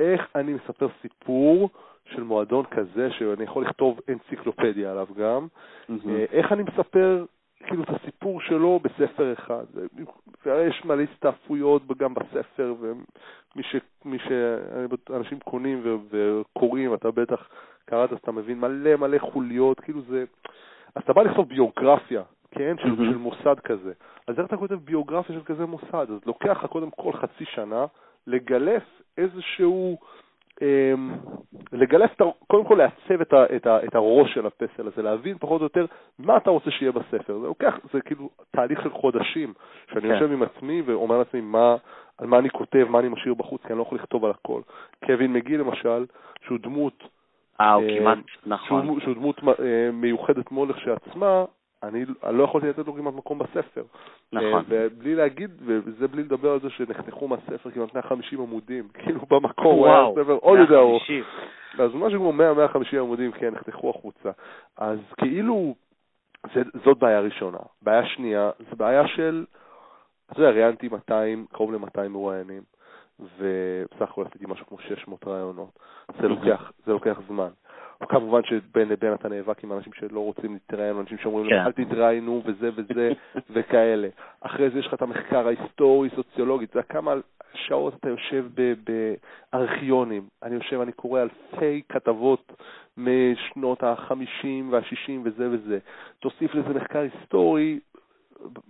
[0.00, 1.70] איך אני מספר סיפור
[2.14, 5.46] של מועדון כזה, שאני יכול לכתוב אנציקלופדיה עליו גם,
[5.90, 7.24] אה, איך אני מספר
[7.64, 9.64] כאילו את הסיפור שלו בספר אחד.
[10.46, 13.76] ויש מלא הסתעפויות גם בספר, ומי ש...
[14.04, 14.28] מי ש...
[15.10, 15.96] אנשים קונים ו...
[16.10, 17.48] וקוראים, אתה בטח
[17.86, 20.24] קראת, אז אתה מבין מלא מלא חוליות, כאילו זה...
[20.94, 22.96] אז אתה בא לכתוב ביוגרפיה, כן, של.
[22.96, 23.92] של מוסד כזה.
[24.26, 26.06] אז איך אתה כותב ביוגרפיה של כזה מוסד?
[26.10, 27.86] אז לוקח לך קודם כל חצי שנה
[28.26, 28.82] לגלף
[29.18, 29.98] איזשהו...
[30.62, 31.14] אמ,
[31.72, 32.10] לגלף,
[32.46, 35.66] קודם כל לעצב את, ה, את, ה, את הראש של הפסל הזה, להבין פחות או
[35.66, 35.86] יותר
[36.18, 37.38] מה אתה רוצה שיהיה בספר.
[37.38, 39.52] זה לוקח, זה כאילו תהליך של חודשים,
[39.92, 40.14] שאני כן.
[40.14, 41.76] יושב עם עצמי ואומר לעצמי מה,
[42.18, 44.60] על מה אני כותב, מה אני משאיר בחוץ, כי אני לא יכול לכתוב על הכל.
[45.04, 46.06] קווין מגיל למשל,
[46.46, 47.08] שהוא דמות...
[47.60, 48.84] אה, הוא אה, כמעט, נכון.
[48.84, 51.44] שהוא, שהוא דמות אה, מיוחדת מאוד לכשעצמה,
[51.82, 53.82] אני, אני לא יכולתי לתת לו כמעט מקום בספר.
[54.32, 54.64] נכון.
[54.68, 59.86] ובלי להגיד, וזה בלי לדבר על זה שנחתכו מהספר כמעט 150 עמודים, כאילו במקום, הוא
[59.86, 61.02] היה ספר עוד יותר ארוך.
[61.78, 62.32] אז משהו כמו
[62.92, 64.30] 100-150 עמודים, כן, נחתכו החוצה.
[64.76, 65.74] אז כאילו,
[66.54, 67.58] זה, זאת בעיה ראשונה.
[67.82, 69.44] בעיה שנייה, זו בעיה של,
[70.32, 72.62] אתה יודע, ראיינתי 200, קרוב ל-200 מרואיינים,
[73.20, 75.78] ובסך הכל עשיתי משהו כמו 600 רעיונות.
[76.20, 77.48] זה לוקח, זה לוקח זמן.
[78.08, 81.58] כמובן שבין לבין אתה נאבק עם אנשים שלא רוצים להתראיין, אנשים שאומרים כן.
[81.58, 83.12] אל תתראיינו וזה וזה
[83.54, 84.08] וכאלה.
[84.40, 87.14] אחרי זה יש לך את המחקר ההיסטורי, סוציולוגי, אתה יודע כמה
[87.54, 88.46] שעות אתה יושב
[89.52, 90.28] בארכיונים.
[90.42, 92.52] אני יושב, אני קורא אלפי כתבות
[92.96, 95.78] משנות ה-50 וה-60 וזה וזה.
[96.20, 97.80] תוסיף לזה מחקר היסטורי,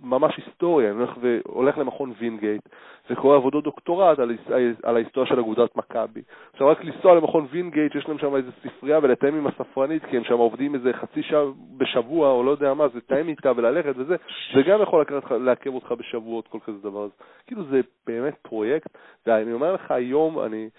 [0.03, 2.61] ממש היסטוריה, אני הולך, והולך למכון וינגייט
[3.09, 4.37] וקורא עבודות דוקטורט על,
[4.83, 6.21] על ההיסטוריה של אגודת מכבי.
[6.53, 10.23] עכשיו רק לנסוע למכון וינגייט, שיש להם שם איזה ספרייה ולתאם עם הספרנית, כי הם
[10.23, 11.43] שם עובדים איזה חצי שעה
[11.77, 14.15] בשבוע, או לא יודע מה, זה לתאם איתה וללכת וזה,
[14.55, 15.05] זה גם יכול
[15.39, 17.03] לעכב אותך בשבועות, כל כזה דבר.
[17.03, 17.11] אז
[17.47, 20.69] כאילו זה באמת פרויקט, ואני אומר לך, היום אני,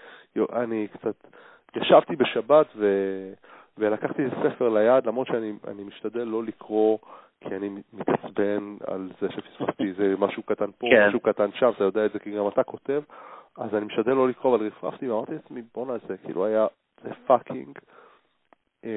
[0.53, 1.15] אני קצת,
[1.75, 2.85] ישבתי בשבת ו...
[3.77, 6.97] ולקחתי את הספר ליד, למרות שאני משתדל לא לקרוא
[7.41, 11.07] כי אני מתעצבן על זה שפספסתי איזה משהו קטן פה, כן.
[11.07, 13.01] משהו קטן שם, אתה יודע את זה כי גם אתה כותב,
[13.57, 16.67] אז אני משתדל לא לקרוא, אבל רפרפתי ואמרתי לעצמי, בואנה זה, כאילו היה,
[17.03, 17.79] זה fucking,
[18.83, 18.89] אמ,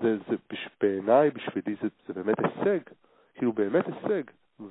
[0.00, 0.36] זה, זה
[0.80, 2.78] בעיניי, בשבילי, זה, זה באמת הישג,
[3.34, 4.22] כאילו באמת הישג,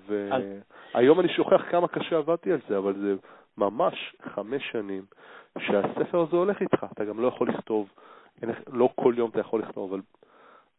[0.07, 3.15] והיום אני שוכח כמה קשה עבדתי על זה, אבל זה
[3.57, 5.05] ממש חמש שנים
[5.59, 7.89] שהספר הזה הולך איתך, אתה גם לא יכול לכתוב,
[8.67, 10.01] לא כל יום אתה יכול לכתוב, אבל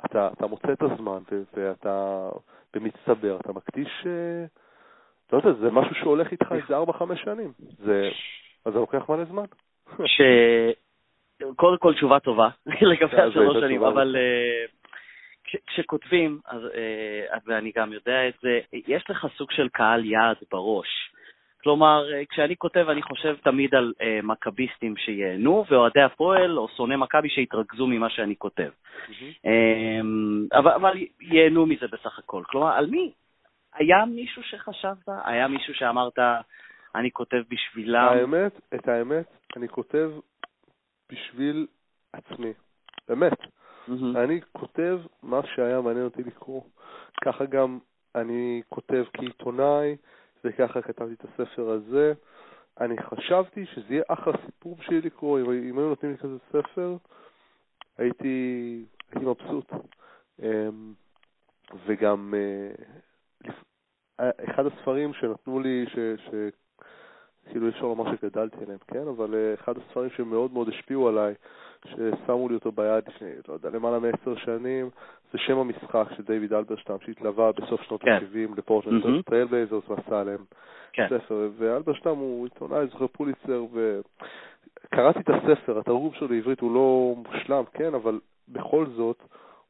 [0.07, 1.23] אתה, אתה מוצא את הזמן
[1.55, 2.29] ואתה,
[2.75, 4.45] במצטבר, אתה מקדיש, אה,
[5.33, 7.53] לא יודע, זה משהו שהולך איתך איזה 4-5 שנים.
[7.59, 8.11] זה,
[8.65, 9.45] אז זה לוקח מלא זמן.
[10.07, 10.21] ש...
[11.57, 12.49] קודם כל תשובה טובה
[12.93, 14.65] לגבי השלוש שנים, אבל אה,
[15.67, 21.12] כשכותבים, אה, ואני גם יודע את זה, יש לך סוג של קהל יעד בראש.
[21.63, 26.97] כלומר, אה, כשאני כותב, אני חושב תמיד על uh, מכביסטים שייהנו, ואוהדי הפועל או שונאי
[26.97, 28.69] מכבי שיתרכזו ממה שאני כותב.
[28.69, 29.47] Mm-hmm.
[29.47, 32.43] Um, אבל, אבל ייהנו מזה בסך הכל.
[32.47, 33.13] כלומר, על מי?
[33.75, 35.09] היה מישהו שחשבת?
[35.25, 36.19] היה מישהו שאמרת,
[36.95, 38.09] אני כותב בשבילם?
[38.09, 40.11] האמת, את האמת, אני כותב
[41.13, 41.67] בשביל
[42.13, 42.53] עצמי.
[43.09, 43.41] באמת.
[43.89, 44.19] Mm-hmm.
[44.19, 46.63] אני כותב מה שהיה מעניין אותי לקרוא.
[47.25, 47.79] ככה גם
[48.15, 49.97] אני כותב כעיתונאי,
[50.45, 52.13] וככה כתבתי את הספר הזה.
[52.81, 56.97] אני חשבתי שזה יהיה אחלה סיפור בשבילי לקרוא, אם, אם היו נותנים לי כזה ספר,
[57.99, 59.71] הייתי, הייתי מבסוט.
[60.43, 60.93] אמ,
[61.87, 62.35] וגם
[64.21, 66.31] אה, אחד הספרים שנתנו לי, ש, ש,
[67.51, 69.09] כאילו אי אפשר לומר שגדלתי עליהם, כן?
[69.09, 71.35] אבל אה, אחד הספרים שמאוד מאוד השפיעו עליי,
[71.85, 74.91] ששמו לי אותו ביד לפני, לא יודע, למעלה מעשר שנים,
[75.33, 78.11] זה שם המשחק של דיוויד אלברשטאם, שהתלווה בסוף שנות כן.
[78.11, 79.73] ה-70 לפורטלנד mm-hmm.
[79.89, 80.45] ועשה עליהם
[80.93, 81.07] כן.
[81.11, 87.65] ספר, ואלברשטאם הוא עיתונאי, זוכר פוליצר, וקראתי את הספר, התרגום שלו לעברית הוא לא מושלם,
[87.73, 89.23] כן, אבל בכל זאת,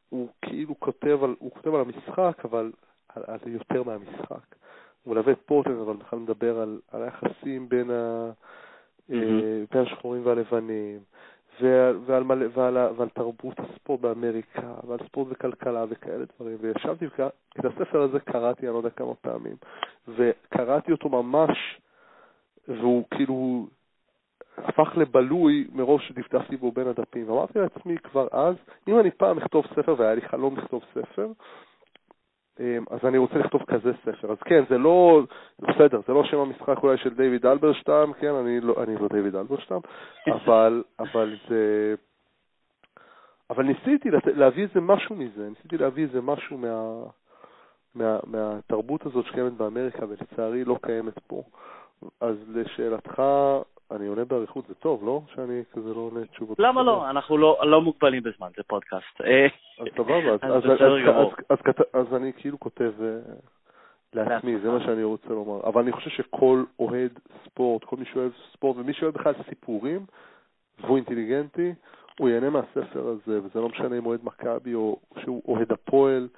[0.08, 2.72] הוא כאילו כותב על, הוא כותב על המשחק, אבל
[3.14, 4.54] על, על יותר מהמשחק.
[5.02, 8.30] הוא מלווה את פורטלנד, אבל בכלל מדבר על, על היחסים בין, ה,
[9.10, 9.14] mm-hmm.
[9.70, 10.98] בין השחורים והלבנים,
[11.62, 16.56] ועל, ועל, ועל, ועל, ועל תרבות הספורט באמריקה, ועל ספורט וכלכלה וכאלה דברים.
[16.60, 17.06] וישבתי,
[17.58, 19.56] את הספר הזה קראתי, אני לא יודע כמה פעמים,
[20.08, 21.80] וקראתי אותו ממש,
[22.68, 23.66] והוא כאילו
[24.58, 27.30] הפך לבלוי מרוב שדפדפתי בו בין הדפים.
[27.30, 28.54] ואמרתי לעצמי כבר אז,
[28.88, 31.28] אם אני פעם אכתוב ספר, והיה לי חלום לכתוב ספר,
[32.90, 34.32] אז אני רוצה לכתוב כזה ספר.
[34.32, 35.22] אז כן, זה לא,
[35.58, 39.36] בסדר, זה לא שם המשחק אולי של דיוויד אלברשטאם, כן, אני לא, אני לא דיוויד
[39.36, 39.80] אלברשטאם,
[40.36, 41.94] אבל, אבל זה...
[43.50, 44.08] אבל ניסיתי.
[44.26, 47.04] להביא איזה משהו מזה, ניסיתי להביא איזה משהו מה...
[47.94, 48.18] מה...
[48.26, 51.42] מהתרבות הזאת שקיימת באמריקה ולצערי לא קיימת פה.
[52.20, 53.22] אז לשאלתך,
[53.96, 55.20] אני עונה באריכות, זה טוב, לא?
[55.34, 56.58] שאני כזה לא עונה תשובות.
[56.58, 57.10] למה לא?
[57.10, 59.20] אנחנו לא, לא מוגבלים בזמן, זה פודקאסט.
[59.78, 60.36] אז סבבה,
[61.92, 62.92] אז, אני כאילו כותב,
[64.12, 65.60] לעצמי, זה מה שאני רוצה לומר.
[65.64, 70.06] אבל אני חושב שכל אוהד ספורט, כל מי שאוהב ספורט ומי שאוהב בכלל סיפורים,
[70.80, 71.74] והוא אינטליגנטי,
[72.18, 76.28] הוא ייהנה מהספר הזה, וזה לא משנה אם אוהד מכבי או שהוא אוהד הפועל.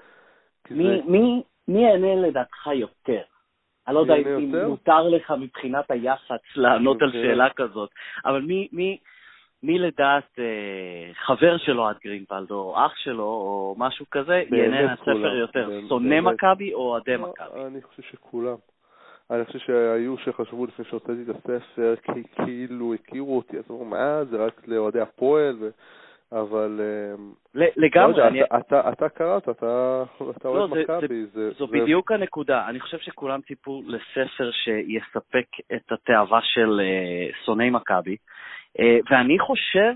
[0.71, 3.23] מי ייהנה לדעתך יותר?
[3.87, 7.91] אני לא יודע אם מותר לך מבחינת היח"צ לענות על שאלה כזאת,
[8.25, 8.99] אבל מי, מי,
[9.63, 15.35] מי לדעת אה, חבר של אוהד גרינוולד, או אח שלו, או משהו כזה, ייהנה מהספר
[15.35, 15.71] יותר?
[15.89, 17.61] שונא מכבי או אוהדי לא, מכבי?
[17.67, 18.57] אני חושב שכולם.
[19.31, 24.25] אני חושב שהיו שחשבו לפני שהוצאתי את הספר, כי כאילו הכירו אותי, אז אמרו, מה,
[24.25, 25.57] זה רק לאוהדי הפועל.
[26.41, 26.81] אבל...
[26.81, 28.21] אה, לגמרי.
[28.21, 28.43] לא אני...
[28.43, 30.03] אתה, אתה קראת, אתה,
[30.37, 31.27] אתה אוהד לא, מכבי.
[31.27, 31.73] זה, זו זה...
[31.73, 32.69] בדיוק הנקודה.
[32.69, 38.17] אני חושב שכולם ציפו לספר שיספק את התאווה של uh, שונאי מכבי,
[38.79, 39.93] uh, ואני חושב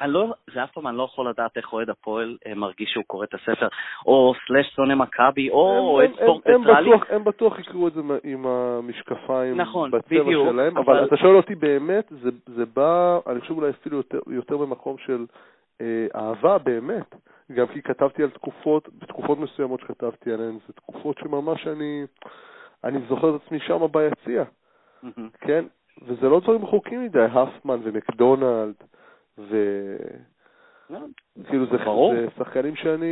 [0.00, 3.04] אני לא, זה אף פעם אני לא יכול לדעת איך אוהד הפועל אה, מרגיש שהוא
[3.06, 3.68] קורא את הספר,
[4.06, 6.90] או סלאש שונא מכבי, או אוהד ספורט ניטרלי.
[7.08, 10.96] הם בטוח יקראו את זה עם המשקפיים נכון, בצבע בדיוק, שלהם, אבל...
[10.96, 14.96] אבל אתה שואל אותי באמת, זה, זה בא, אני חושב אולי אפילו יותר, יותר במקום
[14.98, 15.26] של
[15.80, 17.14] אה, אהבה באמת.
[17.52, 22.04] גם כי כתבתי על תקופות, בתקופות מסוימות שכתבתי עליהן, זה תקופות שממש אני,
[22.84, 24.44] אני זוכר את עצמי שם ביציע.
[25.40, 25.64] כן?
[26.02, 28.74] וזה לא דברים רחוקים מדי, האפמן ומקדונלד.
[29.38, 29.56] ו...
[31.48, 31.76] כאילו זה,
[32.14, 33.06] זה שחקנים שאני,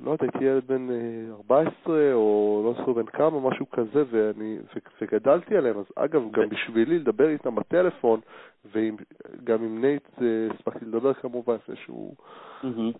[0.00, 0.88] לא יודע, הייתי ילד בן
[1.30, 5.78] 14 אה, או לא זוכר בן כמה, משהו כזה, ואני, ו, וגדלתי עליהם.
[5.78, 8.20] אז אגב, גם בשבילי לדבר איתם בטלפון,
[8.64, 12.14] וגם עם נייט אה, הספקתי לדבר כמובן לפני שהוא,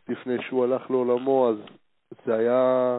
[0.09, 1.57] לפני שהוא הלך לעולמו, אז
[2.27, 2.99] זה היה...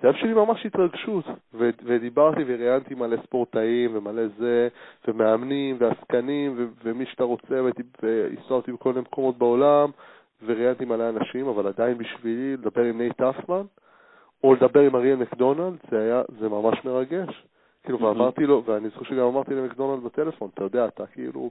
[0.00, 4.68] זה היה בשבילי ממש התרגשות, ו- ודיברתי וראיינתי מלא ספורטאים ומלא זה,
[5.08, 7.60] ומאמנים ועסקנים ו- ומי שאתה רוצה,
[8.02, 9.90] והסתובבתי בכל מיני מקומות בעולם,
[10.46, 13.62] וראיינתי מלא אנשים, אבל עדיין בשבילי לדבר עם נייט האפמן,
[14.44, 17.44] או לדבר עם אריאל מקדונלד, זה היה, זה ממש מרגש.
[17.82, 21.50] כאילו, ואמרתי לו, ואני זוכר שגם אמרתי למקדונלד בטלפון, אתה יודע, אתה כאילו,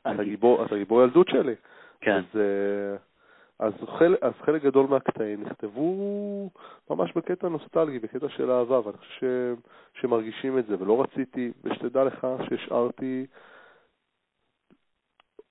[0.00, 1.54] אתה גיבור, אתה גיבור ילדות שלי.
[2.00, 2.16] כן.
[2.16, 3.13] אז, uh,
[3.58, 6.50] אז חלק, אז חלק גדול מהקטעים נכתבו
[6.90, 9.56] ממש בקטע נוסטלגי, בקטע של אהבה, ואני חושב
[10.00, 13.26] שמרגישים את זה, ולא רציתי, ושתדע לך שהשארתי,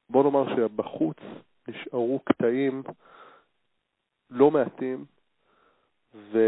[0.09, 1.17] בוא נאמר שבחוץ
[1.67, 2.83] נשארו קטעים
[4.29, 5.05] לא מעטים,
[6.15, 6.39] ו...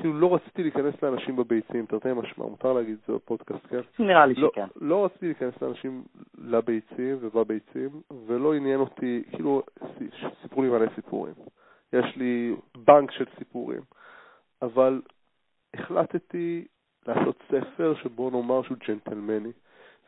[0.00, 3.80] כאילו לא רציתי להיכנס לאנשים בביצים, תרתי משמע, מותר להגיד את זה בפודקאסט, כן?
[3.98, 4.66] נראה לי לא, שכן.
[4.80, 6.04] לא רציתי להיכנס לאנשים
[6.38, 7.88] לביצים ובביצים,
[8.26, 9.62] ולא עניין אותי, כאילו,
[10.42, 11.34] סיפרו לי מלא סיפורים.
[11.92, 13.80] יש לי בנק של סיפורים,
[14.62, 15.02] אבל
[15.74, 16.64] החלטתי
[17.06, 19.52] לעשות ספר שבו נאמר שהוא ג'נטלמני,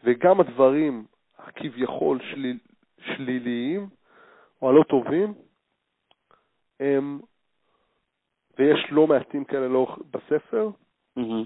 [0.05, 1.05] וגם הדברים
[1.39, 2.59] הכביכול שליל,
[3.01, 3.89] שליליים
[4.63, 5.35] או הלא טובים,
[6.81, 7.21] הם
[8.59, 10.71] ויש לא מעטים כאלה לא בספר,
[11.19, 11.45] mm-hmm.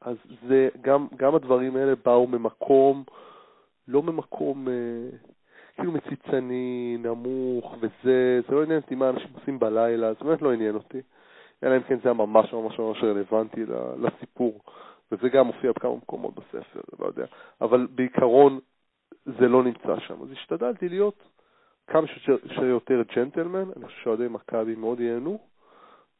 [0.00, 0.16] אז
[0.48, 3.04] זה, גם, גם הדברים האלה באו ממקום,
[3.88, 5.18] לא ממקום אה,
[5.74, 10.52] כאילו מציצני, נמוך, וזה, זה לא עניין אותי מה אנשים עושים בלילה, זה באמת לא
[10.52, 11.00] עניין אותי.
[11.62, 13.64] אלא אם כן זה היה ממש ממש ממש רלוונטי
[13.96, 14.60] לסיפור,
[15.12, 17.24] וזה גם מופיע בכמה מקומות בספר, לא יודע.
[17.60, 18.58] אבל בעיקרון
[19.24, 20.22] זה לא נמצא שם.
[20.22, 21.22] אז השתדלתי להיות
[21.86, 22.06] כמה
[22.54, 25.51] שיותר ג'נטלמן, אני חושב שאוהדי מכבי מאוד ייהנו.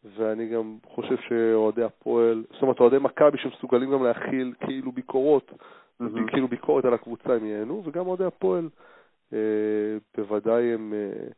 [0.05, 6.31] ואני גם חושב שאוהדי הפועל, זאת אומרת, אוהדי מכבי שמסוגלים גם להכיל כאילו ביקורות, mm-hmm.
[6.31, 8.69] כאילו ביקורת על הקבוצה הם ייהנו, וגם אוהדי הפועל,
[9.33, 9.39] אה,
[10.17, 11.29] בוודאי הם אה,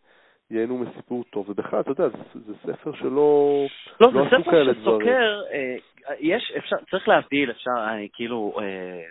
[0.50, 1.48] ייהנו מסיפור טוב.
[1.48, 3.66] ובכלל, אתה יודע, זה, זה ספר שלא
[4.00, 5.76] לא, לא זה ספר שסוקר, אה,
[6.20, 8.52] יש, אפשר, צריך להבדיל, אפשר, אני כאילו...
[8.60, 9.02] אה,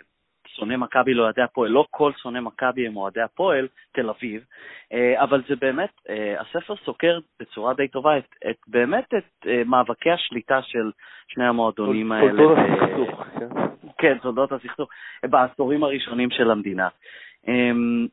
[0.56, 4.44] שונא מכבי לאוהדי הפועל, לא כל שונא מכבי הם אוהדי הפועל, תל אביב,
[4.92, 9.62] אה, אבל זה באמת, אה, הספר סוקר בצורה די טובה את, את באמת את אה,
[9.66, 10.90] מאבקי השליטה של
[11.28, 12.30] שני המועדונים האלה.
[12.30, 13.48] תולדות הסכסוך, כן.
[13.98, 14.88] כן, תולדות הסכסוך,
[15.24, 16.88] בעשורים הראשונים של המדינה.
[17.48, 18.06] אמ,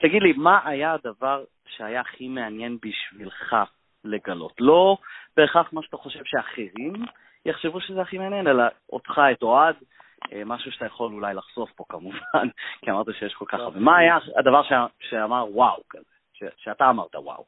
[0.00, 3.56] תגיד לי, מה היה הדבר שהיה הכי מעניין בשבילך
[4.04, 4.52] לגלות?
[4.60, 4.96] לא
[5.36, 6.92] בהכרח מה שאתה חושב שאחרים
[7.44, 9.76] יחשבו שזה הכי מעניין, אלא אותך, את אוהד,
[10.32, 12.48] אה, משהו שאתה יכול אולי לחשוף פה כמובן,
[12.82, 13.80] כי אמרת שיש כל כך הרבה.
[13.80, 14.62] מה היה הדבר
[15.00, 17.44] שאמר וואו כזה, שאתה אמרת וואו?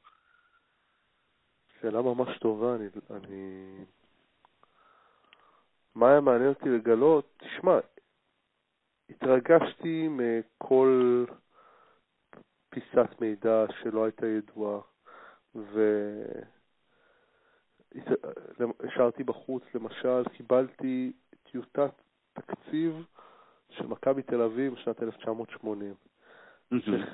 [1.80, 3.84] שאלה ממש טובה, אני, אני...
[5.94, 7.26] מה היה מעניין אותי לגלות?
[7.36, 7.78] תשמע,
[9.10, 11.24] התרגשתי מכל
[12.70, 14.80] פיסת מידע שלא הייתה ידועה,
[18.58, 21.12] והשארתי בחוץ, למשל, קיבלתי
[21.50, 21.92] טיוטת
[22.32, 23.04] תקציב
[23.70, 25.94] של מכבי תל אביב בשנת 1980,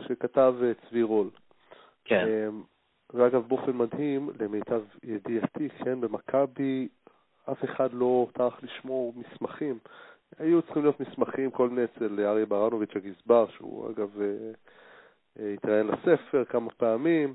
[0.09, 1.31] שכתב אה, צבי רול.
[2.05, 2.27] כן.
[2.27, 2.63] אמ,
[3.15, 6.89] ואגב, באופן מדהים, למיטב ידיעתי, כן, במכבי
[7.53, 9.79] אף אחד לא טרח לשמור מסמכים.
[10.39, 14.21] היו צריכים להיות מסמכים, כל מיני אצל אריה ברנוביץ' הגזבר, שהוא אגב
[15.37, 17.35] התראיין לספר כמה פעמים,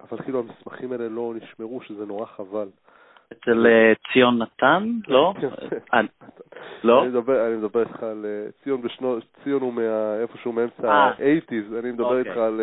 [0.00, 2.68] אבל כאילו המסמכים האלה לא נשמרו, שזה נורא חבל.
[3.32, 4.90] אצל אה, ציון נתן?
[5.08, 5.34] לא?
[5.94, 6.00] אה,
[6.84, 7.02] לא?
[7.02, 9.72] אני מדבר איתך על אה, ציון בשנות, ציון הוא
[10.20, 12.18] איפשהו מאמצע ה-80's, אני מדבר אוקיי.
[12.18, 12.60] איתך על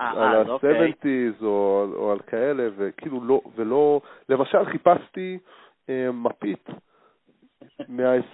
[0.00, 1.38] ה-70's אוקיי.
[1.42, 5.38] או על כאלה, וכאילו לא, ולא, למשל חיפשתי
[6.12, 6.68] מפית.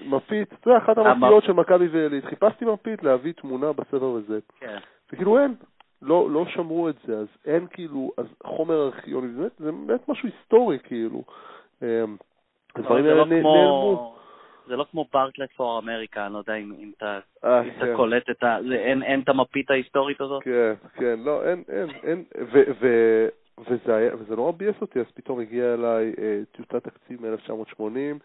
[0.04, 4.38] מפית, אתה יודע, אחת המפיות של מכבי ועילית, חיפשתי מפית להביא תמונה בספר וזה.
[4.60, 4.78] כן.
[5.12, 5.54] וכאילו אין,
[6.04, 10.78] לא, לא שמרו את זה, אז אין כאילו, אז חומר ארכיוני, זה באמת משהו היסטורי
[10.78, 11.22] כאילו.
[11.82, 12.16] אמ,
[12.76, 14.14] הדברים האלה לא נעלמו.
[14.66, 17.96] זה לא כמו ברקלט פור אמריקה, אני לא יודע אם אתה אה, כן.
[17.96, 18.58] קולט את ה...
[19.02, 20.42] אין את המפית ההיסטורית הזאת?
[20.42, 22.24] כן, כן, לא, אין, אין, אין,
[23.58, 28.18] וזה נורא ביאס אותי, אז פתאום הגיע אליי אה, טיוטת תקציב מ-1980,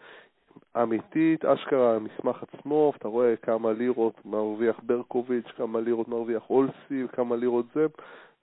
[0.82, 7.36] אמיתית, אשכרה המסמך עצמו, אתה רואה כמה לירות מרוויח ברקוביץ', כמה לירות מרוויח אולסי, כמה
[7.36, 7.86] לירות זה,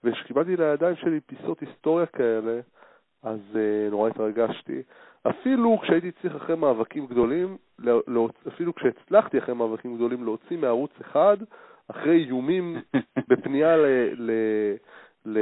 [0.04, 2.60] וכשקיבלתי לידיים שלי פיסות היסטוריה כאלה,
[3.22, 4.82] אז uh, נורא התרגשתי.
[5.22, 10.90] אפילו כשהייתי צריך אחרי מאבקים גדולים, לא, לא, אפילו כשהצלחתי אחרי מאבקים גדולים להוציא מערוץ
[11.00, 11.36] אחד,
[11.88, 12.76] אחרי איומים
[13.28, 13.86] בפנייה ל...
[14.16, 14.30] ל,
[15.26, 15.38] ל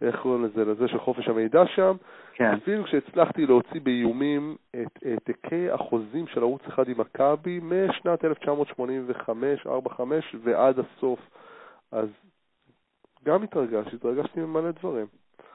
[0.00, 0.64] איך קוראים לזה?
[0.64, 1.96] לזה של חופש המידע שם,
[2.34, 2.52] כן.
[2.54, 10.00] אפילו כשהצלחתי להוציא באיומים את העתקי החוזים של ערוץ אחד עם מכבי משנת 1985-45
[10.42, 11.20] ועד הסוף,
[11.92, 12.08] אז
[13.24, 15.06] גם התרגשתי, התרגשתי ממלא דברים.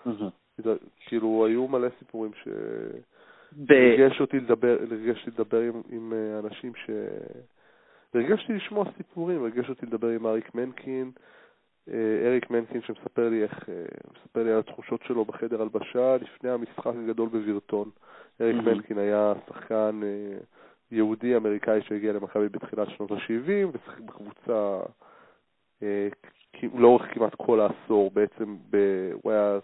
[0.05, 0.69] Mm-hmm.
[1.05, 2.47] כאילו, היו מלא סיפורים ש...
[3.69, 4.77] הרגש אותי לדבר,
[5.19, 6.89] אותי לדבר עם, עם אה, אנשים ש...
[8.13, 11.11] הרגשתי לשמוע סיפורים, הרגש אותי לדבר עם אריק מנקין,
[12.25, 13.85] אריק מינקין שמספר לי איך, אה,
[14.17, 17.89] מספר לי על התחושות שלו בחדר הלבשה לפני המשחק הגדול בווירטון.
[18.41, 18.61] אריק mm-hmm.
[18.61, 19.99] מינקין היה שחקן
[20.91, 24.79] יהודי אמריקאי שהגיע למכבי בתחילת שנות ה-70 ושיחק בקבוצה
[26.73, 28.77] לאורך כמעט כל העשור בעצם, ב...
[29.23, 29.59] הוא היה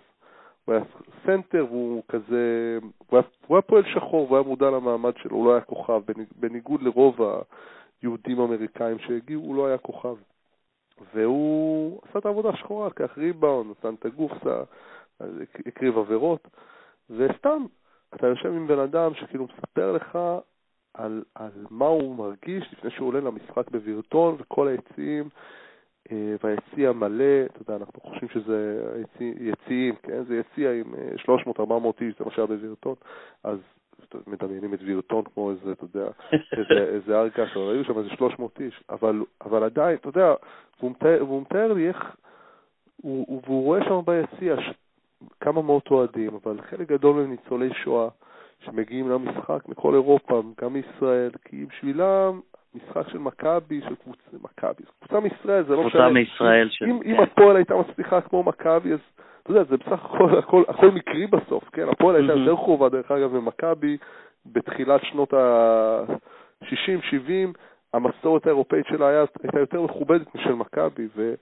[0.67, 0.83] הוא היה
[1.25, 5.45] סנטר והוא כזה, הוא היה, הוא היה פועל שחור והוא היה מודע למעמד שלו, הוא
[5.45, 6.01] לא היה כוכב,
[6.35, 7.15] בניגוד לרוב
[8.01, 10.15] היהודים האמריקאים שהגיעו, הוא לא היה כוכב.
[11.13, 14.63] והוא עשה את העבודה השחורה, לקח ריבאונד, נתן את הגופסה,
[15.65, 16.47] הקריב עבירות,
[17.09, 17.65] וסתם,
[18.15, 20.17] אתה יושב עם בן אדם שכאילו מספר לך
[20.93, 25.29] על, על מה הוא מרגיש לפני שהוא עולה למשחק בווירטון, וכל היציעים
[26.11, 28.81] אה, והיציע מלא, אתה יודע, אנחנו חושבים שזה
[29.39, 30.23] יציעים, כן?
[30.23, 30.93] זה יציע עם
[31.25, 32.95] 300-400 אה, איש, זה מה שהיה בווירטון,
[33.43, 33.57] אז
[34.27, 36.07] מדמיינים את וירטון כמו איזה, אתה יודע,
[36.57, 40.33] איזה, איזה הר אבל היו שם איזה 300 איש, אבל, אבל עדיין, אתה יודע,
[40.79, 42.15] והוא מתאר, והוא מתאר לי איך,
[43.01, 44.55] הוא, והוא רואה שם ביציע
[45.39, 48.07] כמה מאות אוהדים, אבל חלק גדול מהם ניצולי שואה
[48.65, 52.39] שמגיעים למשחק מכל אירופה, גם מישראל, כי בשבילם
[52.75, 55.91] משחק של מכבי, של קבוצה, מכבי, קבוצה מישראל, זה לא משנה.
[55.91, 56.85] קבוצה מישראל של...
[56.85, 58.99] אם, אם הפועל הייתה מצליחה כמו מכבי, אז
[59.47, 61.89] אתה יודע, זה בסך הכל, הכל, הכל מקרי בסוף, כן?
[61.89, 63.97] הפועל הייתה יותר קרובה, דרך אגב, ממכבי
[64.45, 66.67] בתחילת שנות ה-60-70,
[67.93, 71.07] המסורת האירופאית שלה היה, הייתה יותר מכובדת משל מכבי.
[71.15, 71.33] ו...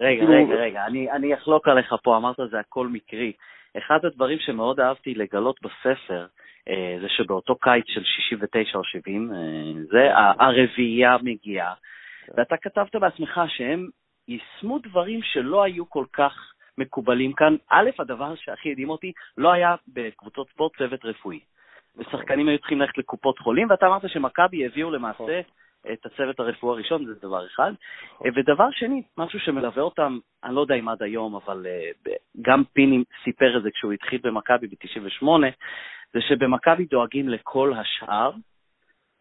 [0.00, 0.32] רגע, כאילו...
[0.32, 3.32] רגע, רגע, אני, אני אחלוק עליך פה, אמרת זה הכל מקרי.
[3.78, 6.26] אחד הדברים שמאוד אהבתי לגלות בספר,
[6.68, 9.38] אה, זה שבאותו קיץ של 69 או 70, אה,
[9.90, 10.08] זה
[10.38, 11.74] הרביעייה מגיעה,
[12.26, 12.32] כן.
[12.36, 13.88] ואתה כתבת בעצמך שהם
[14.28, 17.56] יישמו דברים שלא היו כל כך מקובלים כאן.
[17.70, 21.40] א', הדבר שהכי הדהים אותי, לא היה בקבוצות ספורט צוות רפואי.
[21.96, 25.30] ושחקנים היו צריכים ללכת לקופות חולים, ואתה אמרת שמכבי הביאו למעשה נכון.
[25.92, 27.72] את הצוות הרפואי הראשון, זה דבר אחד.
[28.14, 28.30] נכון.
[28.34, 31.66] ודבר שני, משהו שמלווה אותם, אני לא יודע אם עד היום, אבל
[32.42, 35.26] גם פיני סיפר את זה כשהוא התחיל במכבי ב-98,
[36.12, 38.30] זה שבמכבי דואגים לכל השאר,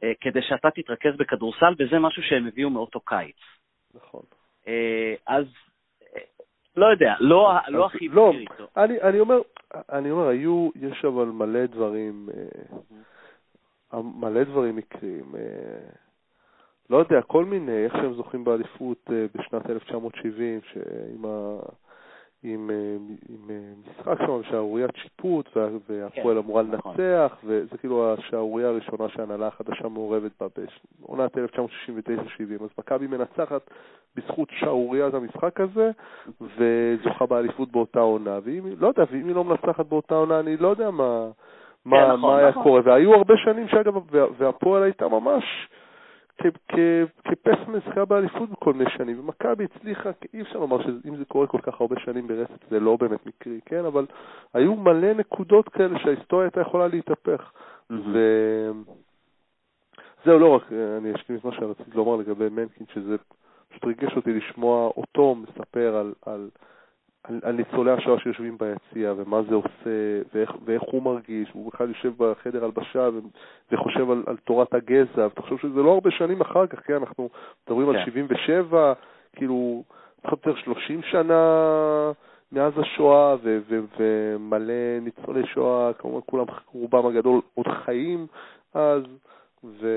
[0.04, 3.36] אה, כדי שאתה תתרכז בכדורסל, וזה משהו שהם הביאו מאותו קיץ.
[3.94, 4.22] נכון.
[4.68, 5.52] אה, אז אה,
[6.78, 8.68] לא יודע, לא, לא הכי לא, איתו.
[8.78, 9.40] אני, אני אומר,
[9.92, 12.30] אני אומר, היו, יש אבל מלא דברים,
[13.94, 15.36] מלא דברים מקרים.
[16.90, 21.60] לא יודע, כל מיני, איך שהם זוכים באליפות בשנת 1970, שעם ה...
[22.44, 22.96] עם, אה,
[23.30, 23.56] עם אה,
[23.90, 26.96] משחק שם, שערוריית שיפוט, והפועל כן, אמורה נכון.
[26.98, 30.48] לנצח, וזה כאילו השערורייה הראשונה שההנהלה החדשה מעורבת בה
[31.00, 31.40] בעונת 1969-70.
[32.64, 33.62] אז מכבי מנצחת
[34.16, 35.92] בזכות שערוריית המשחק הזה,
[36.42, 38.40] וזוכה באליפות באותה עונה.
[38.44, 41.28] ואם, לא יודע, ואם היא לא מנצחת באותה עונה, אני לא יודע מה,
[41.86, 42.64] מה, כן, נכון, מה היה נכון.
[42.64, 42.82] קורה.
[42.84, 43.94] והיו הרבה שנים שאגב,
[44.38, 45.44] והפועל הייתה ממש...
[47.24, 51.60] כפסמן שיחקה באליפות בכל מיני שנים, ומכבי הצליחה, אי אפשר לומר שאם זה קורה כל
[51.62, 53.86] כך הרבה שנים ברצף זה לא באמת מקרי, כן?
[53.86, 54.06] אבל
[54.54, 57.52] היו מלא נקודות כאלה שההיסטוריה הייתה יכולה להתהפך.
[57.90, 58.80] וזהו,
[60.26, 63.16] לא רק, אני אשלים את מה שרציתי לומר לגבי מנקין, שזה
[63.70, 66.50] פשוט ריגש אותי לשמוע אותו מספר על, על,
[67.24, 71.90] על, על ניצולי השואה שיושבים ביציע, ומה זה עושה, ואיך, ואיך הוא מרגיש, הוא בכלל
[71.90, 73.10] יושב בחדר הלבשה
[73.72, 77.30] וחושב על, על תורת הגזע, ותחשוב שזה לא הרבה שנים אחר כך, כן, אנחנו
[77.68, 78.00] מדברים כן.
[78.00, 78.94] על 77,
[79.36, 79.84] כאילו,
[80.22, 82.12] פחות או יותר 30 שנה
[82.52, 88.28] מאז השואה, ו, ו, ומלא ניצולי שואה, כמובן כולם, רובם הגדול עוד חיים
[88.74, 89.04] אז,
[89.64, 89.88] ו...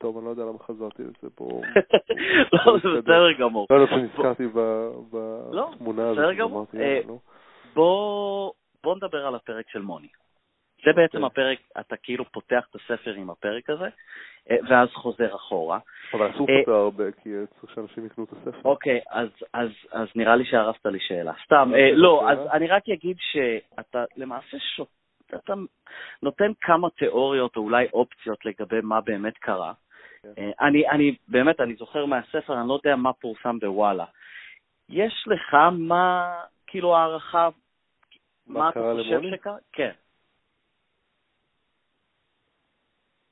[0.00, 1.44] טוב, אני לא יודע למה חזרתי לזה פה.
[2.52, 3.66] לא, זה בסדר גמור.
[3.70, 6.18] לא, לא, שנזכרתי בתמונה הזאת.
[6.18, 6.66] בסדר גמור.
[6.80, 7.00] אה,
[8.84, 10.08] בוא נדבר על הפרק של מוני.
[10.84, 11.24] זה בעצם כן.
[11.24, 13.88] הפרק, אתה כאילו פותח את הספר עם הפרק הזה,
[14.50, 15.78] אה, ואז חוזר אחורה.
[16.14, 17.30] אבל אסור אה, הרבה, כי
[17.60, 18.68] צריך שאנשים יקנו את הספר.
[18.68, 19.00] אוקיי,
[19.92, 21.32] אז נראה לי שהרסת לי שאלה.
[21.44, 24.56] סתם, לא, אז אני רק אגיד שאתה למעשה
[25.34, 25.54] אתה
[26.22, 29.72] נותן כמה תיאוריות או אולי אופציות לגבי מה באמת קרה.
[30.22, 30.32] כן.
[30.38, 34.04] אה, אני, אני, באמת, אני זוכר מהספר, אני לא יודע מה פורסם בוואלה.
[34.88, 36.34] יש לך מה,
[36.66, 37.48] כאילו, הערכה,
[38.46, 39.20] מה, מה אתה חושב?
[39.36, 39.56] שקרה?
[39.72, 39.90] כן.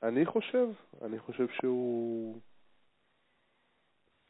[0.03, 0.67] אני חושב,
[1.01, 2.39] אני חושב שהוא...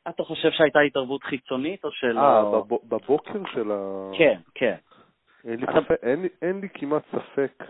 [0.10, 2.20] אתה חושב שהייתה התערבות חיצונית או שלא?
[2.20, 4.10] אה, בבוקר של ה...
[4.18, 4.76] כן, כן.
[5.44, 5.72] אין לי, אתה...
[5.82, 7.64] ספק, אין, אין לי כמעט ספק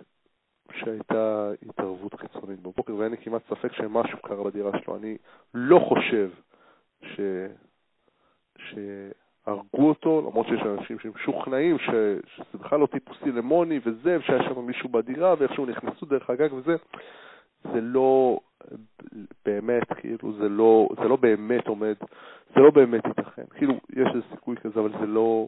[0.74, 4.96] שהייתה התערבות חיצונית בבוקר, ואין לי כמעט ספק שמשהו קרה בדירה שלו.
[4.96, 5.18] אני
[5.54, 6.30] לא חושב
[7.02, 7.20] ש...
[8.58, 11.90] שהרגו אותו, למרות שיש אנשים שמשוכנעים ש...
[12.36, 16.76] שזה בכלל לא טיפוסי למוני וזה, ושהיה שם מישהו בדירה, ואיכשהו נכנסו דרך הגג וזה.
[17.64, 18.40] זה לא
[19.46, 21.96] באמת, כאילו, זה לא, זה לא באמת עומד,
[22.56, 23.44] זה לא באמת ייתכן.
[23.56, 25.48] כאילו, יש איזה סיכוי כזה, אבל זה לא,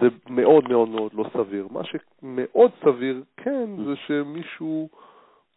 [0.00, 1.68] זה מאוד מאוד מאוד לא סביר.
[1.70, 4.88] מה שמאוד סביר, כן, זה שמישהו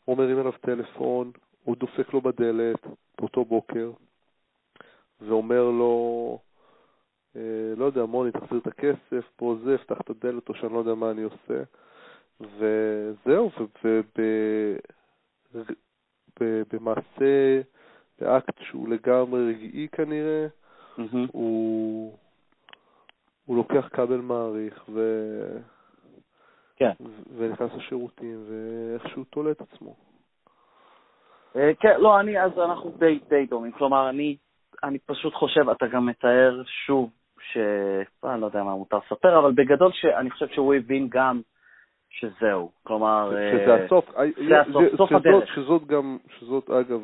[0.07, 1.31] אומרים אליו טלפון,
[1.63, 2.87] הוא דופק לו בדלת
[3.19, 3.91] באותו בוקר,
[5.21, 6.39] ואומר לו,
[7.35, 10.79] אה, לא יודע, מוני, תחזיר את הכסף, פה זה, פתח את הדלת, או שאני לא
[10.79, 11.63] יודע מה אני עושה.
[12.39, 13.51] וזהו,
[16.41, 17.61] ובמעשה,
[18.19, 20.47] באקט שהוא לגמרי רגעי כנראה,
[20.97, 21.17] mm-hmm.
[21.31, 22.17] הוא...
[23.51, 24.99] הוא לוקח כבל מעריך ו...
[26.75, 26.91] כן.
[27.37, 29.95] ונכנס לשירותים, ואיכשהו תולה את עצמו.
[31.55, 33.71] אה, כן, לא, אני, אז אנחנו די, די דומים.
[33.71, 34.37] כלומר, אני,
[34.83, 37.57] אני פשוט חושב, אתה גם מתאר שוב, ש...
[38.23, 41.41] אני לא יודע מה מותר לספר, אבל בגדול שאני חושב שהוא הבין גם
[42.09, 42.71] שזהו.
[42.83, 43.31] כלומר...
[43.31, 44.11] שזה אה, הסוף.
[44.49, 45.55] זה הסוף, סוף הדרך.
[45.55, 47.01] שזאת גם, שזאת אגב,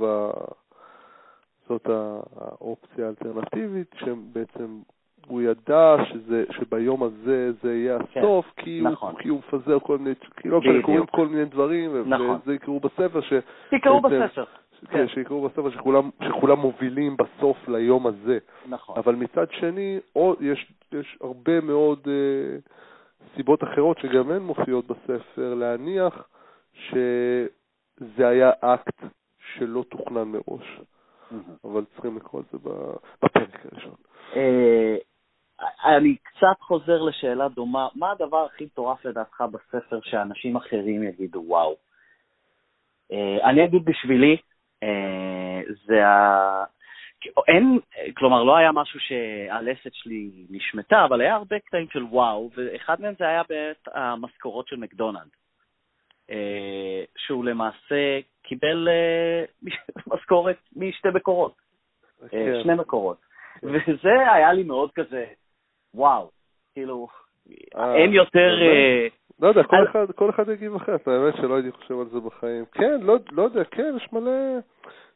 [1.67, 4.79] זאת האופציה האלטרנטיבית, שבעצם
[5.27, 9.11] הוא ידע שזה, שביום הזה זה יהיה כן, הסוף, כן, כי, נכון.
[9.11, 12.39] הוא, כי הוא מפזר כל מיני, כי לא משנה, קוראים כל מיני דברים, נכון.
[12.43, 13.33] וזה יקראו בספר ש...
[13.71, 14.45] יקראו בספר.
[14.45, 18.37] כן, כן, שיקראו בספר שכולם, שכולם מובילים בסוף ליום הזה.
[18.67, 18.95] נכון.
[18.97, 22.57] אבל מצד שני, עוד, יש, יש הרבה מאוד אה,
[23.35, 26.27] סיבות אחרות שגם הן מופיעות בספר, להניח
[26.73, 29.03] שזה היה אקט
[29.55, 30.81] שלא תוכנן מראש.
[31.63, 32.57] אבל צריכים לקרוא את זה
[33.23, 33.95] בפרק הראשון.
[35.61, 41.43] אה, אני קצת חוזר לשאלה דומה, מה הדבר הכי מטורף לדעתך בספר שאנשים אחרים יגידו
[41.47, 41.75] וואו?
[43.11, 44.37] Uh, אני אגיד בשבילי,
[44.83, 46.63] uh, זה ה...
[47.47, 47.79] אין,
[48.17, 53.13] כלומר, לא היה משהו שהלסת שלי נשמטה, אבל היה הרבה קטעים של וואו, ואחד מהם
[53.19, 55.29] זה היה באמת המשכורות של מקדונלד.
[56.27, 56.33] Uh,
[57.17, 58.87] שהוא למעשה קיבל
[60.13, 61.55] משכורת משתי מקורות.
[62.29, 62.63] כן.
[62.63, 63.17] שני מקורות.
[63.61, 63.67] כן.
[63.67, 65.25] וזה היה לי מאוד כזה,
[65.93, 66.31] וואו,
[66.73, 67.07] כאילו,
[67.75, 68.61] אה, אין יותר...
[68.61, 69.07] אה,
[69.39, 72.65] לא יודע, כל אחד, כל אחד יגיב אחרת, האמת שלא הייתי חושב על זה בחיים.
[72.71, 74.31] כן, לא, לא יודע, כן, יש מלא...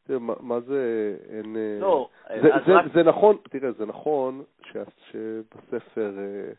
[0.04, 1.56] תראה, מה, מה זה, אין...
[1.56, 2.10] אה, לא,
[2.42, 2.86] זה, זה, רק...
[2.94, 4.78] זה נכון, תראה, זה נכון ש,
[5.12, 6.52] שבספר, אה,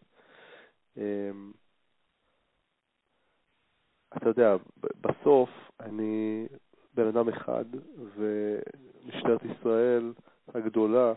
[0.99, 1.31] אה,
[4.17, 4.57] אתה יודע,
[5.01, 5.51] בסוף
[5.81, 6.47] אני
[6.95, 7.65] בן אדם אחד,
[8.17, 10.13] ומשטרת ישראל
[10.55, 11.13] הגדולה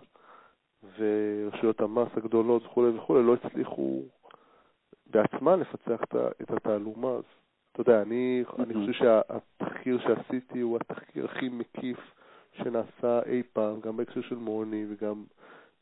[0.97, 4.03] ורשויות המס הגדולות וכולי וכולי לא הצליחו
[5.07, 6.01] בעצמן לפצח
[6.41, 7.09] את התעלומה.
[7.09, 7.23] אז
[7.71, 11.97] אתה יודע, אני, אני חושב שהתחקיר שעשיתי הוא התחקיר הכי מקיף
[12.53, 15.23] שנעשה אי פעם, גם בהקשר של מוני וגם